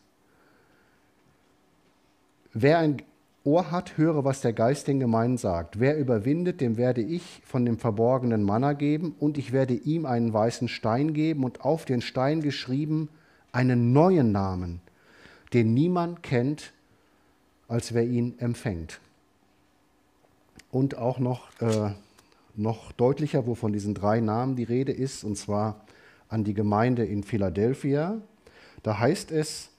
[2.54, 3.02] wer ein
[3.44, 5.78] Ohr hat, höre, was der Geist den Gemeinden sagt.
[5.78, 10.32] Wer überwindet, dem werde ich von dem verborgenen Manna geben und ich werde ihm einen
[10.32, 13.10] weißen Stein geben und auf den Stein geschrieben
[13.52, 14.80] einen neuen Namen,
[15.52, 16.72] den niemand kennt,
[17.68, 18.98] als wer ihn empfängt.
[20.70, 21.90] Und auch noch äh,
[22.56, 25.84] noch deutlicher, wo von diesen drei Namen die Rede ist, und zwar
[26.28, 28.20] an die Gemeinde in Philadelphia.
[28.82, 29.70] Da heißt es,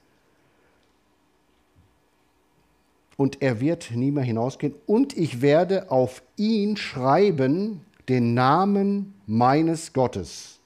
[3.16, 9.92] und er wird nie mehr hinausgehen, und ich werde auf ihn schreiben den Namen meines
[9.92, 10.58] Gottes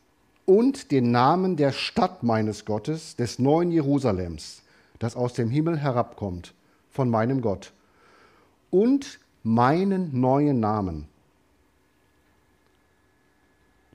[0.46, 4.62] und den Namen der Stadt meines Gottes, des neuen Jerusalems,
[4.98, 6.54] das aus dem Himmel herabkommt,
[6.90, 7.72] von meinem Gott,
[8.70, 11.06] und meinen neuen Namen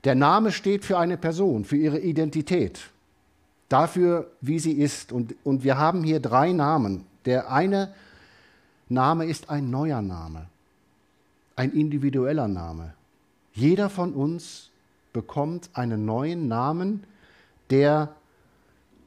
[0.06, 2.90] der Name steht für eine Person, für ihre Identität,
[3.68, 5.10] dafür, wie sie ist.
[5.10, 7.04] Und, und wir haben hier drei Namen.
[7.24, 7.92] Der eine
[8.88, 10.48] Name ist ein neuer Name,
[11.56, 12.94] ein individueller Name.
[13.52, 14.70] Jeder von uns
[15.12, 17.04] bekommt einen neuen Namen,
[17.70, 18.14] der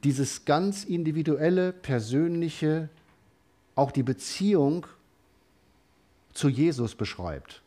[0.04, 2.88] dieses ganz individuelle, persönliche,
[3.74, 4.86] auch die Beziehung
[6.32, 7.62] zu Jesus beschreibt.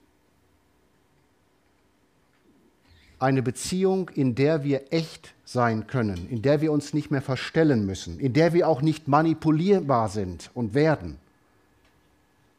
[3.23, 7.85] eine Beziehung, in der wir echt sein können, in der wir uns nicht mehr verstellen
[7.85, 11.17] müssen, in der wir auch nicht manipulierbar sind und werden,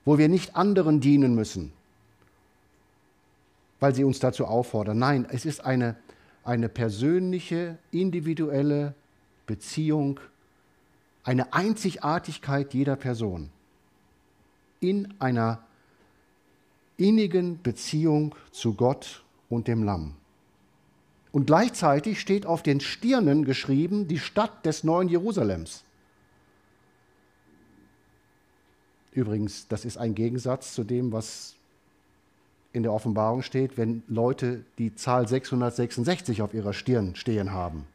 [0.04, 1.72] wo wir nicht anderen dienen müssen,
[3.80, 4.98] weil sie uns dazu auffordern.
[4.98, 5.96] Nein, es ist eine,
[6.44, 8.94] eine persönliche, individuelle
[9.46, 10.20] Beziehung,
[11.22, 13.50] eine Einzigartigkeit jeder Person
[14.80, 15.60] in einer
[16.96, 20.14] innigen Beziehung zu Gott und dem Lamm.
[21.32, 25.82] Und gleichzeitig steht auf den Stirnen geschrieben die Stadt des neuen Jerusalems.
[29.14, 31.55] Übrigens, das ist ein Gegensatz zu dem, was
[32.72, 37.87] in der Offenbarung steht, wenn Leute die Zahl 666 auf ihrer Stirn stehen haben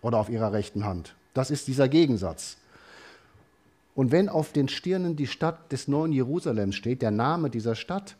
[0.00, 1.16] oder auf ihrer rechten Hand.
[1.34, 2.56] Das ist dieser Gegensatz.
[3.96, 8.14] Und wenn auf den Stirnen die Stadt des neuen Jerusalems steht, der Name dieser Stadt,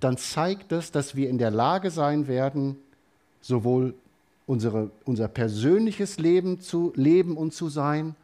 [0.00, 2.76] dann zeigt es, dass wir in der Lage sein werden,
[3.42, 3.94] sowohl
[4.46, 8.16] unsere, unser persönliches Leben zu leben und zu sein,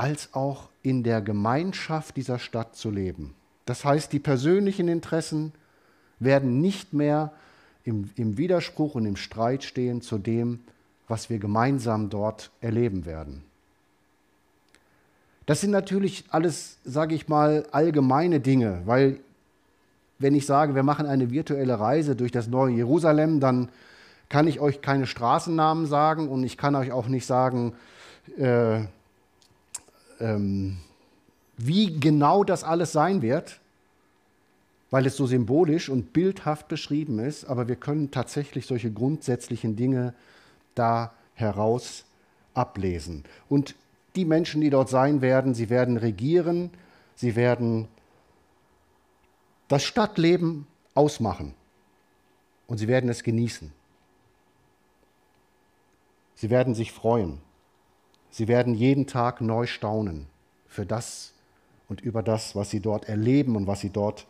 [0.00, 3.34] als auch in der Gemeinschaft dieser Stadt zu leben.
[3.66, 5.52] Das heißt, die persönlichen Interessen
[6.18, 7.32] werden nicht mehr
[7.84, 10.60] im, im Widerspruch und im Streit stehen zu dem,
[11.06, 13.42] was wir gemeinsam dort erleben werden.
[15.44, 19.20] Das sind natürlich alles, sage ich mal, allgemeine Dinge, weil
[20.18, 23.68] wenn ich sage, wir machen eine virtuelle Reise durch das neue Jerusalem, dann
[24.30, 27.74] kann ich euch keine Straßennamen sagen und ich kann euch auch nicht sagen,
[28.38, 28.84] äh,
[30.20, 30.78] ähm,
[31.56, 33.60] wie genau das alles sein wird,
[34.90, 40.14] weil es so symbolisch und bildhaft beschrieben ist, aber wir können tatsächlich solche grundsätzlichen Dinge
[40.74, 42.04] da heraus
[42.54, 43.24] ablesen.
[43.48, 43.74] Und
[44.16, 46.70] die Menschen, die dort sein werden, sie werden regieren,
[47.14, 47.88] sie werden
[49.68, 51.54] das Stadtleben ausmachen
[52.66, 53.72] und sie werden es genießen.
[56.34, 57.38] Sie werden sich freuen.
[58.30, 60.26] Sie werden jeden Tag neu staunen
[60.66, 61.32] für das
[61.88, 64.26] und über das, was sie dort erleben und was sie dort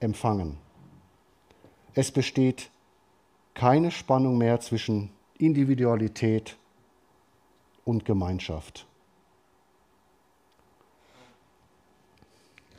[0.00, 0.58] empfangen.
[1.94, 2.70] Es besteht
[3.54, 6.56] keine Spannung mehr zwischen Individualität
[7.84, 8.86] und Gemeinschaft.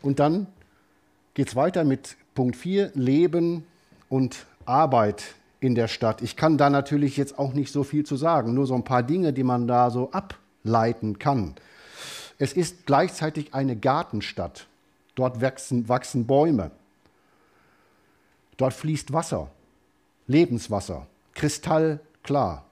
[0.02, 0.48] Und dann
[1.34, 3.66] geht es weiter mit Punkt 4, Leben
[4.10, 6.22] und Arbeit in der Stadt.
[6.22, 9.04] Ich kann da natürlich jetzt auch nicht so viel zu sagen, nur so ein paar
[9.04, 11.56] Dinge, die man da so ableiten kann.
[12.38, 14.68] Es ist gleichzeitig eine Gartenstadt.
[15.16, 16.72] Dort wachsen, wachsen Bäume.
[18.58, 19.50] Dort fließt Wasser,
[20.28, 22.66] Lebenswasser, kristallklar.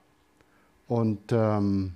[0.87, 1.95] Und ähm,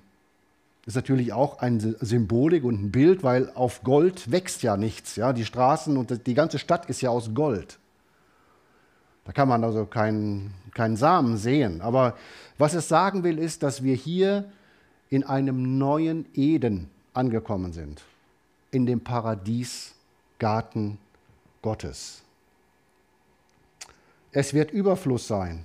[0.86, 5.16] ist natürlich auch eine Symbolik und ein Bild, weil auf Gold wächst ja nichts.
[5.16, 5.34] Ja?
[5.34, 7.78] Die Straßen und die ganze Stadt ist ja aus Gold.
[9.26, 11.80] Da kann man also keinen, keinen Samen sehen.
[11.80, 12.16] Aber
[12.58, 14.50] was es sagen will, ist, dass wir hier
[15.10, 18.02] in einem neuen Eden angekommen sind.
[18.70, 20.98] In dem Paradiesgarten
[21.62, 22.22] Gottes.
[24.32, 25.64] Es wird Überfluss sein.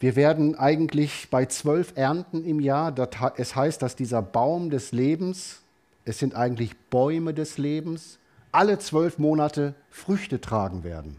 [0.00, 2.94] Wir werden eigentlich bei zwölf Ernten im Jahr,
[3.36, 5.60] es heißt, dass dieser Baum des Lebens,
[6.06, 8.18] es sind eigentlich Bäume des Lebens,
[8.50, 11.18] alle zwölf Monate Früchte tragen werden.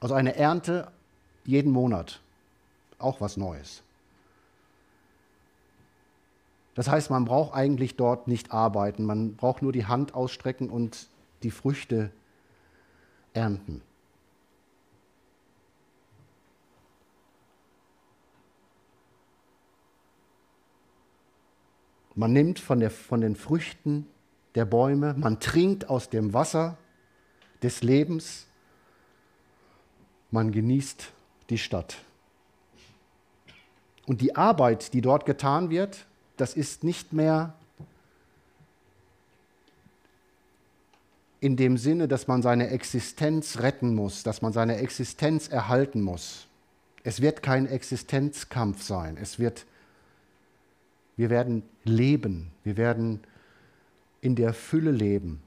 [0.00, 0.90] Also eine Ernte
[1.44, 2.20] jeden Monat,
[2.98, 3.82] auch was Neues.
[6.74, 11.08] Das heißt, man braucht eigentlich dort nicht arbeiten, man braucht nur die Hand ausstrecken und
[11.42, 12.10] die Früchte
[13.34, 13.82] ernten.
[22.14, 24.06] Man nimmt von, der, von den Früchten
[24.54, 26.76] der Bäume, man trinkt aus dem Wasser
[27.62, 28.46] des Lebens,
[30.30, 31.10] man genießt
[31.50, 31.98] die Stadt.
[34.06, 37.54] Und die Arbeit, die dort getan wird, das ist nicht mehr
[41.40, 46.46] in dem Sinne, dass man seine Existenz retten muss, dass man seine Existenz erhalten muss.
[47.02, 49.16] Es wird kein Existenzkampf sein.
[49.16, 49.64] Es wird
[51.20, 52.50] wir werden leben.
[52.64, 53.20] Wir werden
[54.22, 55.42] in der Fülle leben.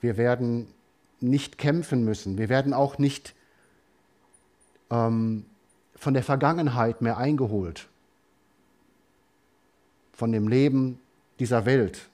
[0.00, 0.68] Wir werden
[1.22, 2.38] nicht kämpfen müssen.
[2.38, 3.34] Wir werden auch nicht
[4.90, 5.44] ähm,
[5.94, 7.88] von der Vergangenheit mehr eingeholt.
[10.12, 10.98] Von dem Leben
[11.38, 12.08] dieser Welt,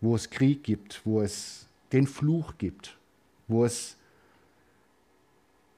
[0.00, 2.96] wo es Krieg gibt, wo es den Fluch gibt,
[3.48, 3.96] wo es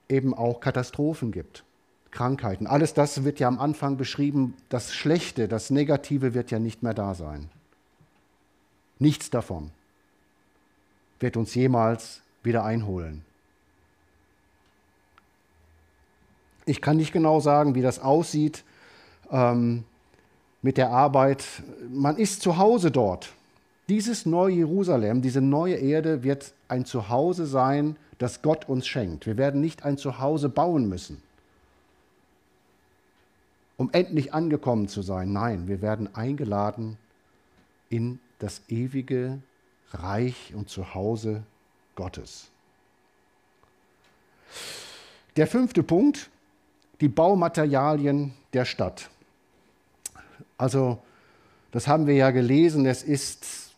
[0.08, 1.64] eben auch Katastrophen gibt.
[2.10, 2.66] Krankheiten.
[2.66, 4.56] Alles das wird ja am Anfang beschrieben.
[4.70, 7.50] Das Schlechte, das Negative wird ja nicht mehr da sein.
[8.98, 9.70] Nichts davon
[11.20, 13.24] wird uns jemals wieder einholen.
[16.64, 18.64] Ich kann nicht genau sagen, wie das aussieht
[19.30, 19.84] ähm,
[20.60, 21.44] mit der Arbeit.
[21.90, 23.32] Man ist zu Hause dort.
[23.88, 29.26] Dieses neue Jerusalem, diese neue Erde wird ein Zuhause sein, das Gott uns schenkt.
[29.26, 31.22] Wir werden nicht ein Zuhause bauen müssen
[33.78, 35.32] um endlich angekommen zu sein.
[35.32, 36.98] Nein, wir werden eingeladen
[37.88, 39.38] in das ewige
[39.92, 41.42] Reich und Zuhause
[41.94, 42.50] Gottes.
[45.36, 46.30] Der fünfte Punkt,
[47.00, 49.08] die Baumaterialien der Stadt.
[50.56, 51.00] Also,
[51.70, 53.72] das haben wir ja gelesen, es ist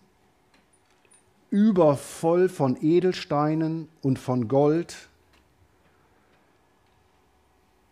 [1.51, 4.97] übervoll von Edelsteinen und von Gold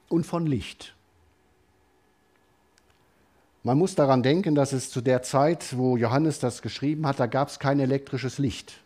[0.09, 0.95] und von Licht.
[3.65, 7.27] Man muss daran denken, dass es zu der Zeit, wo Johannes das geschrieben hat, da
[7.27, 8.81] gab es kein elektrisches Licht.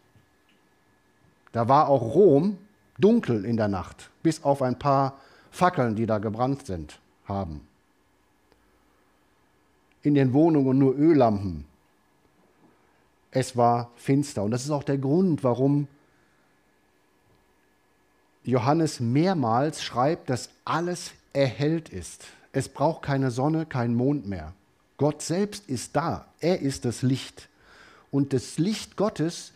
[1.52, 2.58] Da war auch Rom
[2.98, 5.18] dunkel in der Nacht, bis auf ein paar
[5.50, 7.60] Fackeln, die da gebrannt sind, haben.
[10.02, 11.64] in den Wohnungen nur Öllampen.
[13.30, 14.42] Es war finster.
[14.42, 15.86] Und das ist auch der Grund, warum
[18.44, 22.26] Johannes mehrmals schreibt, dass alles erhellt ist.
[22.52, 24.52] Es braucht keine Sonne, keinen Mond mehr.
[25.02, 26.26] Gott selbst ist da.
[26.38, 27.48] Er ist das Licht.
[28.12, 29.50] Und das Licht Gottes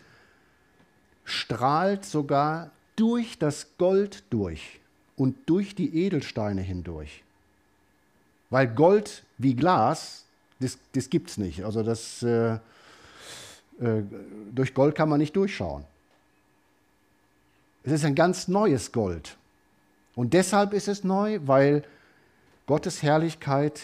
[1.24, 4.80] strahlt sogar durch das Gold durch
[5.14, 7.22] und durch die Edelsteine hindurch.
[8.51, 10.24] Weil Gold wie Glas,
[10.59, 11.64] das, das gibt es nicht.
[11.64, 12.59] Also das, äh, äh,
[14.53, 15.84] durch Gold kann man nicht durchschauen.
[17.84, 19.36] Es ist ein ganz neues Gold.
[20.16, 21.84] Und deshalb ist es neu, weil
[22.66, 23.82] Gottes Herrlichkeit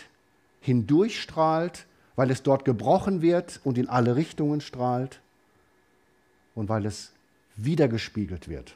[0.62, 1.86] hindurchstrahlt,
[2.16, 5.20] weil es dort gebrochen wird und in alle Richtungen strahlt
[6.54, 7.12] und weil es
[7.56, 8.74] wiedergespiegelt wird.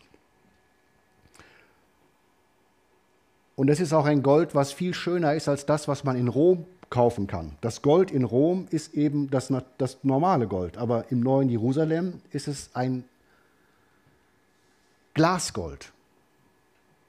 [3.55, 6.29] Und es ist auch ein Gold, was viel schöner ist als das, was man in
[6.29, 7.57] Rom kaufen kann.
[7.63, 12.49] Das Gold in Rom ist eben das, das normale Gold, aber im neuen Jerusalem ist
[12.49, 13.05] es ein
[15.15, 15.93] Glasgold,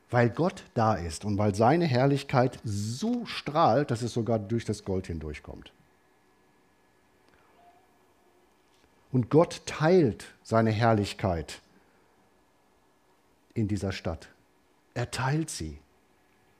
[0.09, 4.85] weil Gott da ist und weil seine Herrlichkeit so strahlt, dass es sogar durch das
[4.85, 5.71] Gold hindurchkommt.
[9.11, 11.61] Und Gott teilt seine Herrlichkeit
[13.53, 14.29] in dieser Stadt.
[14.93, 15.79] Er teilt sie.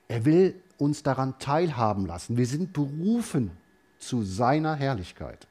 [0.07, 2.37] Er will uns daran teilhaben lassen.
[2.37, 3.51] Wir sind berufen
[3.99, 5.47] zu seiner Herrlichkeit.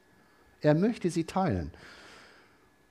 [0.60, 1.72] Er möchte sie teilen.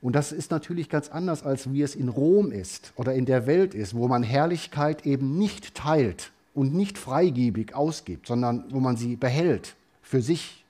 [0.01, 3.47] Und das ist natürlich ganz anders, als wie es in Rom ist oder in der
[3.47, 8.97] Welt ist, wo man Herrlichkeit eben nicht teilt und nicht freigebig ausgibt, sondern wo man
[8.97, 10.63] sie behält für sich.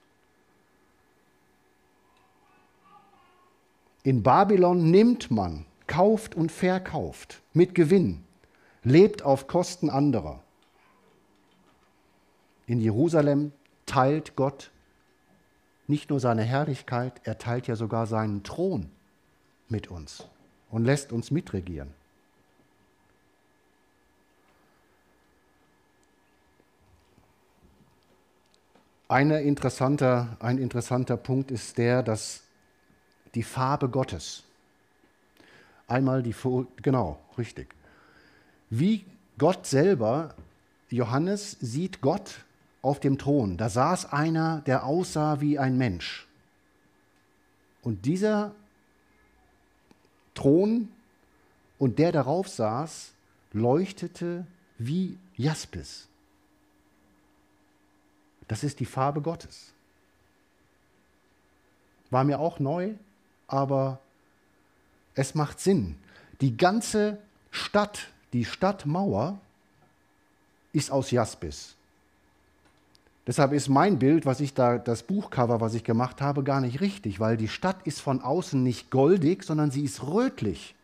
[4.04, 8.24] In Babylon nimmt man, kauft und verkauft mit Gewinn,
[8.84, 10.40] lebt auf Kosten anderer.
[12.66, 13.52] In Jerusalem
[13.84, 14.70] teilt Gott
[15.88, 18.90] nicht nur seine Herrlichkeit, er teilt ja sogar seinen Thron
[19.68, 20.24] mit uns
[20.70, 21.92] und lässt uns mitregieren.
[29.08, 32.42] Eine interessanter, ein interessanter Punkt ist der, dass
[33.34, 34.42] die Farbe Gottes,
[35.86, 36.34] einmal die,
[36.82, 37.74] genau, richtig,
[38.68, 39.04] wie
[39.38, 40.34] Gott selber,
[40.90, 42.44] Johannes sieht Gott
[42.82, 43.56] auf dem Thron.
[43.56, 46.26] Da saß einer, der aussah wie ein Mensch.
[47.82, 48.52] Und dieser
[50.36, 50.88] Thron
[51.78, 53.12] und der darauf saß,
[53.52, 54.46] leuchtete
[54.78, 56.06] wie Jaspis.
[58.46, 59.72] Das ist die Farbe Gottes.
[62.10, 62.94] War mir auch neu,
[63.48, 63.98] aber
[65.14, 65.96] es macht Sinn.
[66.40, 67.18] Die ganze
[67.50, 69.40] Stadt, die Stadtmauer,
[70.72, 71.75] ist aus Jaspis.
[73.26, 76.80] Deshalb ist mein Bild, was ich da, das Buchcover, was ich gemacht habe, gar nicht
[76.80, 80.76] richtig, weil die Stadt ist von außen nicht goldig, sondern sie ist rötlich,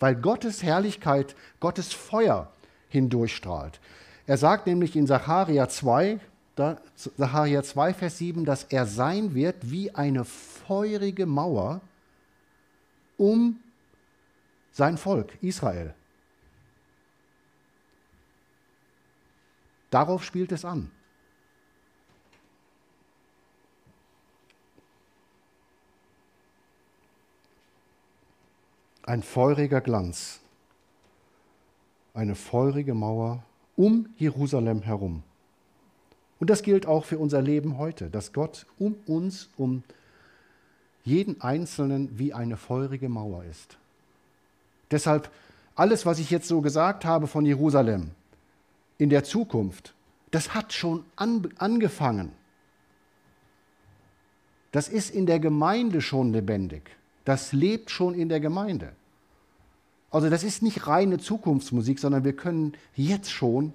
[0.00, 2.50] weil Gottes Herrlichkeit, Gottes Feuer
[2.88, 3.78] hindurchstrahlt.
[4.26, 6.18] Er sagt nämlich in Sacharja 2,
[6.56, 11.80] da, Sacharja 2, Vers 7, dass er sein wird wie eine feurige Mauer
[13.16, 13.60] um
[14.72, 15.94] sein Volk, Israel.
[19.90, 20.90] Darauf spielt es an.
[29.06, 30.40] Ein feuriger Glanz,
[32.14, 33.44] eine feurige Mauer
[33.76, 35.22] um Jerusalem herum.
[36.40, 39.82] Und das gilt auch für unser Leben heute, dass Gott um uns, um
[41.02, 43.76] jeden Einzelnen wie eine feurige Mauer ist.
[44.90, 45.30] Deshalb
[45.74, 48.10] alles, was ich jetzt so gesagt habe von Jerusalem
[48.98, 49.94] in der Zukunft,
[50.30, 52.32] das hat schon an, angefangen.
[54.72, 56.90] Das ist in der Gemeinde schon lebendig.
[57.24, 58.92] Das lebt schon in der Gemeinde.
[60.10, 63.72] Also das ist nicht reine Zukunftsmusik, sondern wir können jetzt schon,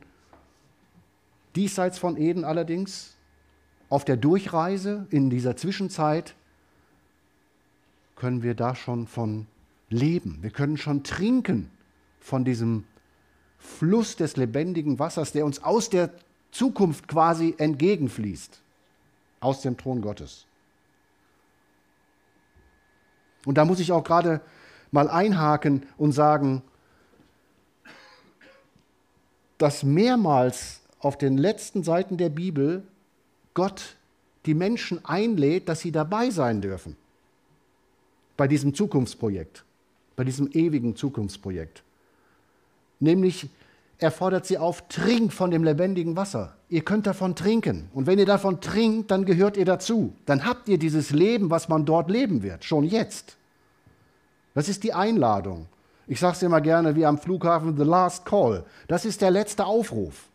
[1.55, 3.15] diesseits von Eden allerdings,
[3.89, 6.35] auf der Durchreise in dieser Zwischenzeit,
[8.15, 9.47] können wir da schon von
[9.89, 10.37] leben.
[10.41, 11.69] Wir können schon trinken
[12.19, 12.83] von diesem
[13.57, 16.11] Fluss des lebendigen Wassers, der uns aus der
[16.51, 18.61] Zukunft quasi entgegenfließt,
[19.39, 20.45] aus dem Thron Gottes.
[23.45, 24.41] Und da muss ich auch gerade
[24.91, 26.61] mal einhaken und sagen,
[29.57, 32.83] dass mehrmals auf den letzten Seiten der Bibel
[33.53, 33.95] Gott
[34.45, 36.95] die Menschen einlädt, dass sie dabei sein dürfen
[38.37, 39.65] bei diesem Zukunftsprojekt,
[40.15, 41.83] bei diesem ewigen Zukunftsprojekt.
[43.01, 43.49] Nämlich
[43.99, 46.55] er fordert sie auf, trinkt von dem lebendigen Wasser.
[46.69, 47.89] Ihr könnt davon trinken.
[47.93, 50.13] Und wenn ihr davon trinkt, dann gehört ihr dazu.
[50.25, 53.35] Dann habt ihr dieses Leben, was man dort leben wird, schon jetzt.
[54.53, 55.67] Das ist die Einladung.
[56.07, 58.65] Ich sage es immer gerne wie am Flughafen, the last call.
[58.87, 60.29] Das ist der letzte Aufruf.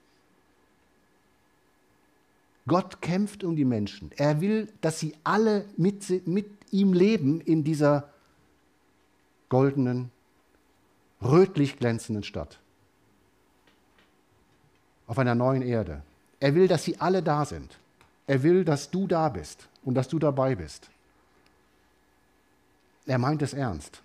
[2.67, 4.11] Gott kämpft um die Menschen.
[4.17, 8.11] Er will, dass sie alle mit, mit ihm leben in dieser
[9.49, 10.11] goldenen,
[11.23, 12.59] rötlich glänzenden Stadt
[15.07, 16.03] auf einer neuen Erde.
[16.41, 17.79] Er will, dass sie alle da sind.
[18.27, 20.89] Er will, dass du da bist und dass du dabei bist.
[23.07, 24.01] Er meint es ernst.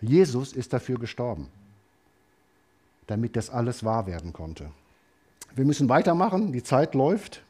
[0.00, 1.48] Jesus ist dafür gestorben,
[3.06, 4.70] damit das alles wahr werden konnte.
[5.54, 7.42] Wir müssen weitermachen, die Zeit läuft.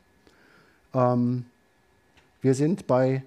[0.94, 1.44] Ähm,
[2.40, 3.22] wir sind bei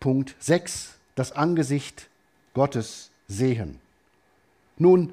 [0.00, 2.08] Punkt 6, das Angesicht
[2.54, 3.78] Gottes sehen.
[4.78, 5.12] Nun,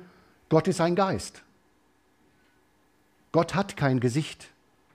[0.50, 1.44] Gott ist ein Geist.
[3.34, 4.48] Gott hat kein Gesicht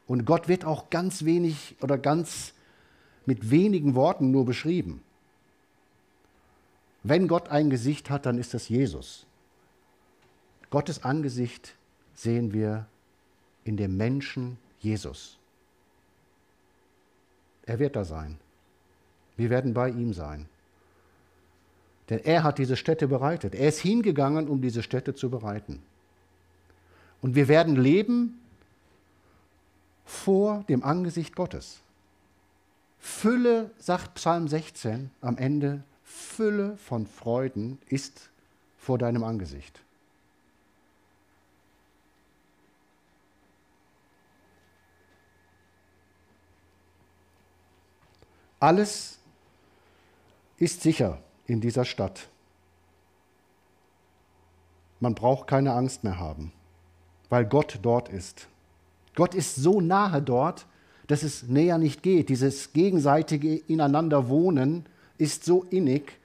[0.07, 2.55] und Gott wird auch ganz wenig oder ganz
[3.27, 5.03] mit wenigen Worten nur beschrieben.
[7.03, 9.27] Wenn Gott ein Gesicht hat, dann ist das Jesus.
[10.71, 11.75] Gottes Angesicht
[12.15, 12.87] sehen wir
[13.65, 15.37] in dem Menschen Jesus.
[17.67, 18.39] Er wird da sein.
[19.37, 20.49] Wir werden bei ihm sein.
[22.09, 23.55] Denn er hat diese Städte bereitet.
[23.55, 25.83] Er ist hingegangen, um diese Städte zu bereiten.
[27.21, 28.41] Und wir werden leben
[30.05, 31.81] vor dem Angesicht Gottes.
[32.99, 38.31] Fülle, sagt Psalm 16 am Ende, Fülle von Freuden ist
[38.79, 39.81] vor deinem Angesicht.
[48.61, 49.19] Alles
[50.57, 52.29] ist sicher in dieser Stadt.
[54.99, 56.53] Man braucht keine Angst mehr haben
[57.29, 58.49] weil Gott dort ist.
[59.15, 60.67] Gott ist so nahe dort,
[61.09, 62.29] dass es näher nicht geht.
[62.29, 66.19] Dieses gegenseitige Ineinanderwohnen ist so innig,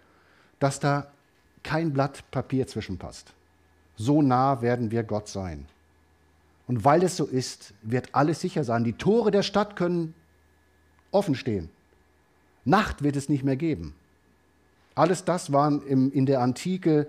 [0.59, 1.07] dass da
[1.63, 3.33] kein Blatt Papier zwischenpasst.
[3.95, 5.65] So nah werden wir Gott sein.
[6.67, 8.83] Und weil es so ist, wird alles sicher sein.
[8.83, 10.13] Die Tore der Stadt können
[11.11, 11.69] offen stehen.
[12.65, 13.93] Nacht wird es nicht mehr geben.
[14.95, 17.07] Alles das waren in der Antike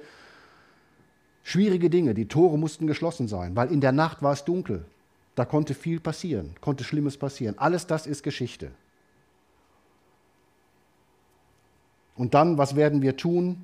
[1.47, 4.87] Schwierige Dinge, die Tore mussten geschlossen sein, weil in der Nacht war es dunkel.
[5.35, 7.59] Da konnte viel passieren, konnte Schlimmes passieren.
[7.59, 8.71] Alles das ist Geschichte.
[12.17, 13.63] Und dann, was werden wir tun?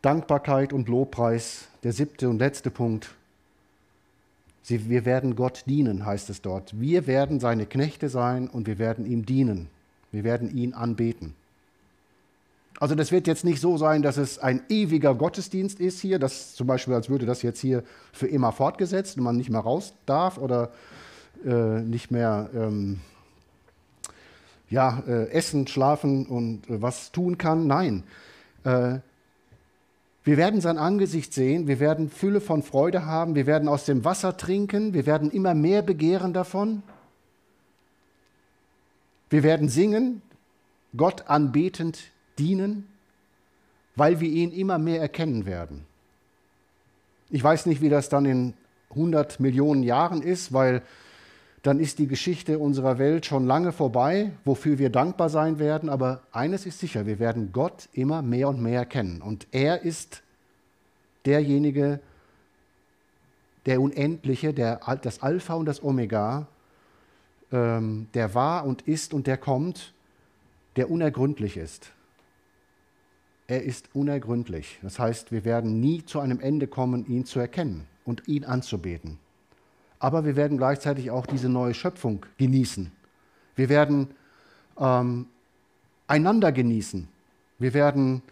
[0.00, 3.14] Dankbarkeit und Lobpreis, der siebte und letzte Punkt.
[4.62, 6.80] Sie, wir werden Gott dienen, heißt es dort.
[6.80, 9.68] Wir werden seine Knechte sein und wir werden ihm dienen.
[10.10, 11.34] Wir werden ihn anbeten.
[12.82, 16.56] Also das wird jetzt nicht so sein, dass es ein ewiger Gottesdienst ist hier, dass
[16.56, 19.94] zum Beispiel, als würde das jetzt hier für immer fortgesetzt und man nicht mehr raus
[20.04, 20.72] darf oder
[21.44, 22.98] äh, nicht mehr ähm,
[24.68, 27.68] ja, äh, essen, schlafen und äh, was tun kann.
[27.68, 28.02] Nein,
[28.64, 28.98] äh,
[30.24, 34.04] wir werden sein Angesicht sehen, wir werden Fülle von Freude haben, wir werden aus dem
[34.04, 36.82] Wasser trinken, wir werden immer mehr begehren davon.
[39.30, 40.20] Wir werden singen,
[40.96, 42.86] Gott anbetend dienen,
[43.96, 45.84] weil wir ihn immer mehr erkennen werden.
[47.30, 48.54] Ich weiß nicht, wie das dann in
[48.90, 50.82] 100 Millionen Jahren ist, weil
[51.62, 55.88] dann ist die Geschichte unserer Welt schon lange vorbei, wofür wir dankbar sein werden.
[55.88, 59.22] Aber eines ist sicher, wir werden Gott immer mehr und mehr erkennen.
[59.22, 60.22] Und er ist
[61.24, 62.00] derjenige,
[63.64, 66.48] der Unendliche, der, das Alpha und das Omega,
[67.52, 69.94] ähm, der war und ist und der kommt,
[70.74, 71.92] der unergründlich ist
[73.46, 74.78] er ist unergründlich.
[74.82, 79.18] Das heißt, wir werden nie zu einem Ende kommen, ihn zu erkennen und ihn anzubeten.
[79.98, 82.90] Aber wir werden gleichzeitig auch diese neue Schöpfung genießen.
[83.54, 84.08] Wir werden
[84.78, 85.26] ähm,
[86.06, 87.08] einander genießen.
[87.58, 88.22] Wir werden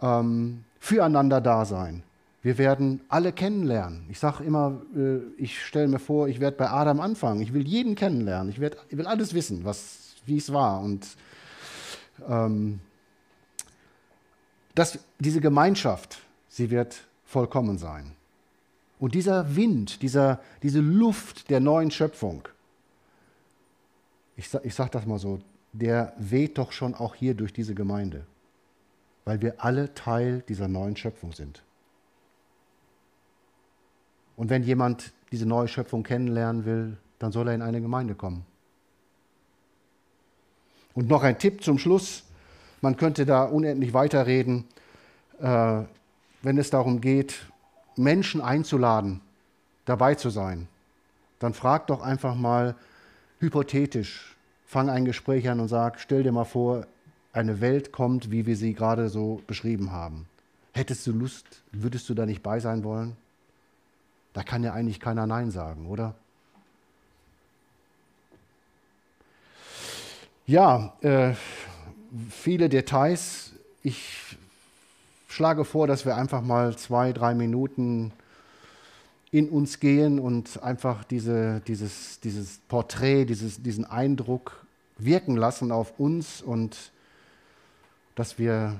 [0.00, 2.02] ähm, füreinander da sein.
[2.42, 4.06] Wir werden alle kennenlernen.
[4.08, 7.40] Ich sage immer, äh, ich stelle mir vor, ich werde bei Adam anfangen.
[7.40, 8.50] Ich will jeden kennenlernen.
[8.50, 9.64] Ich, werd, ich will alles wissen,
[10.26, 10.80] wie es war.
[10.80, 11.06] Und
[12.28, 12.80] ähm,
[14.74, 18.12] dass diese Gemeinschaft, sie wird vollkommen sein.
[18.98, 22.48] Und dieser Wind, dieser, diese Luft der neuen Schöpfung,
[24.36, 25.40] ich, ich sage das mal so,
[25.72, 28.26] der weht doch schon auch hier durch diese Gemeinde,
[29.24, 31.62] weil wir alle Teil dieser neuen Schöpfung sind.
[34.36, 38.44] Und wenn jemand diese neue Schöpfung kennenlernen will, dann soll er in eine Gemeinde kommen.
[40.94, 42.24] Und noch ein Tipp zum Schluss.
[42.82, 44.64] Man könnte da unendlich weiterreden.
[45.40, 45.82] Äh,
[46.42, 47.46] wenn es darum geht,
[47.96, 49.20] Menschen einzuladen,
[49.84, 50.68] dabei zu sein,
[51.38, 52.74] dann frag doch einfach mal
[53.38, 56.86] hypothetisch, fang ein Gespräch an und sag, stell dir mal vor,
[57.32, 60.26] eine Welt kommt, wie wir sie gerade so beschrieben haben.
[60.72, 63.16] Hättest du Lust, würdest du da nicht bei sein wollen?
[64.32, 66.14] Da kann ja eigentlich keiner Nein sagen, oder?
[70.46, 71.34] Ja, äh,
[72.30, 73.52] viele Details.
[73.82, 74.36] Ich
[75.28, 78.12] schlage vor, dass wir einfach mal zwei, drei Minuten
[79.30, 84.66] in uns gehen und einfach diese, dieses, dieses Porträt, dieses, diesen Eindruck
[84.98, 86.92] wirken lassen auf uns und
[88.14, 88.76] dass wir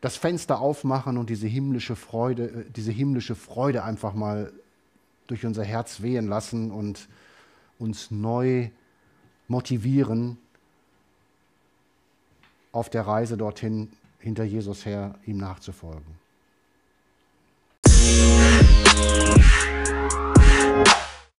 [0.00, 4.52] das Fenster aufmachen und diese himmlische Freude, äh, diese himmlische Freude einfach mal
[5.26, 7.08] durch unser Herz wehen lassen und
[7.80, 8.68] uns neu
[9.48, 10.38] motivieren,
[12.76, 16.18] auf der Reise dorthin hinter Jesus her ihm nachzufolgen.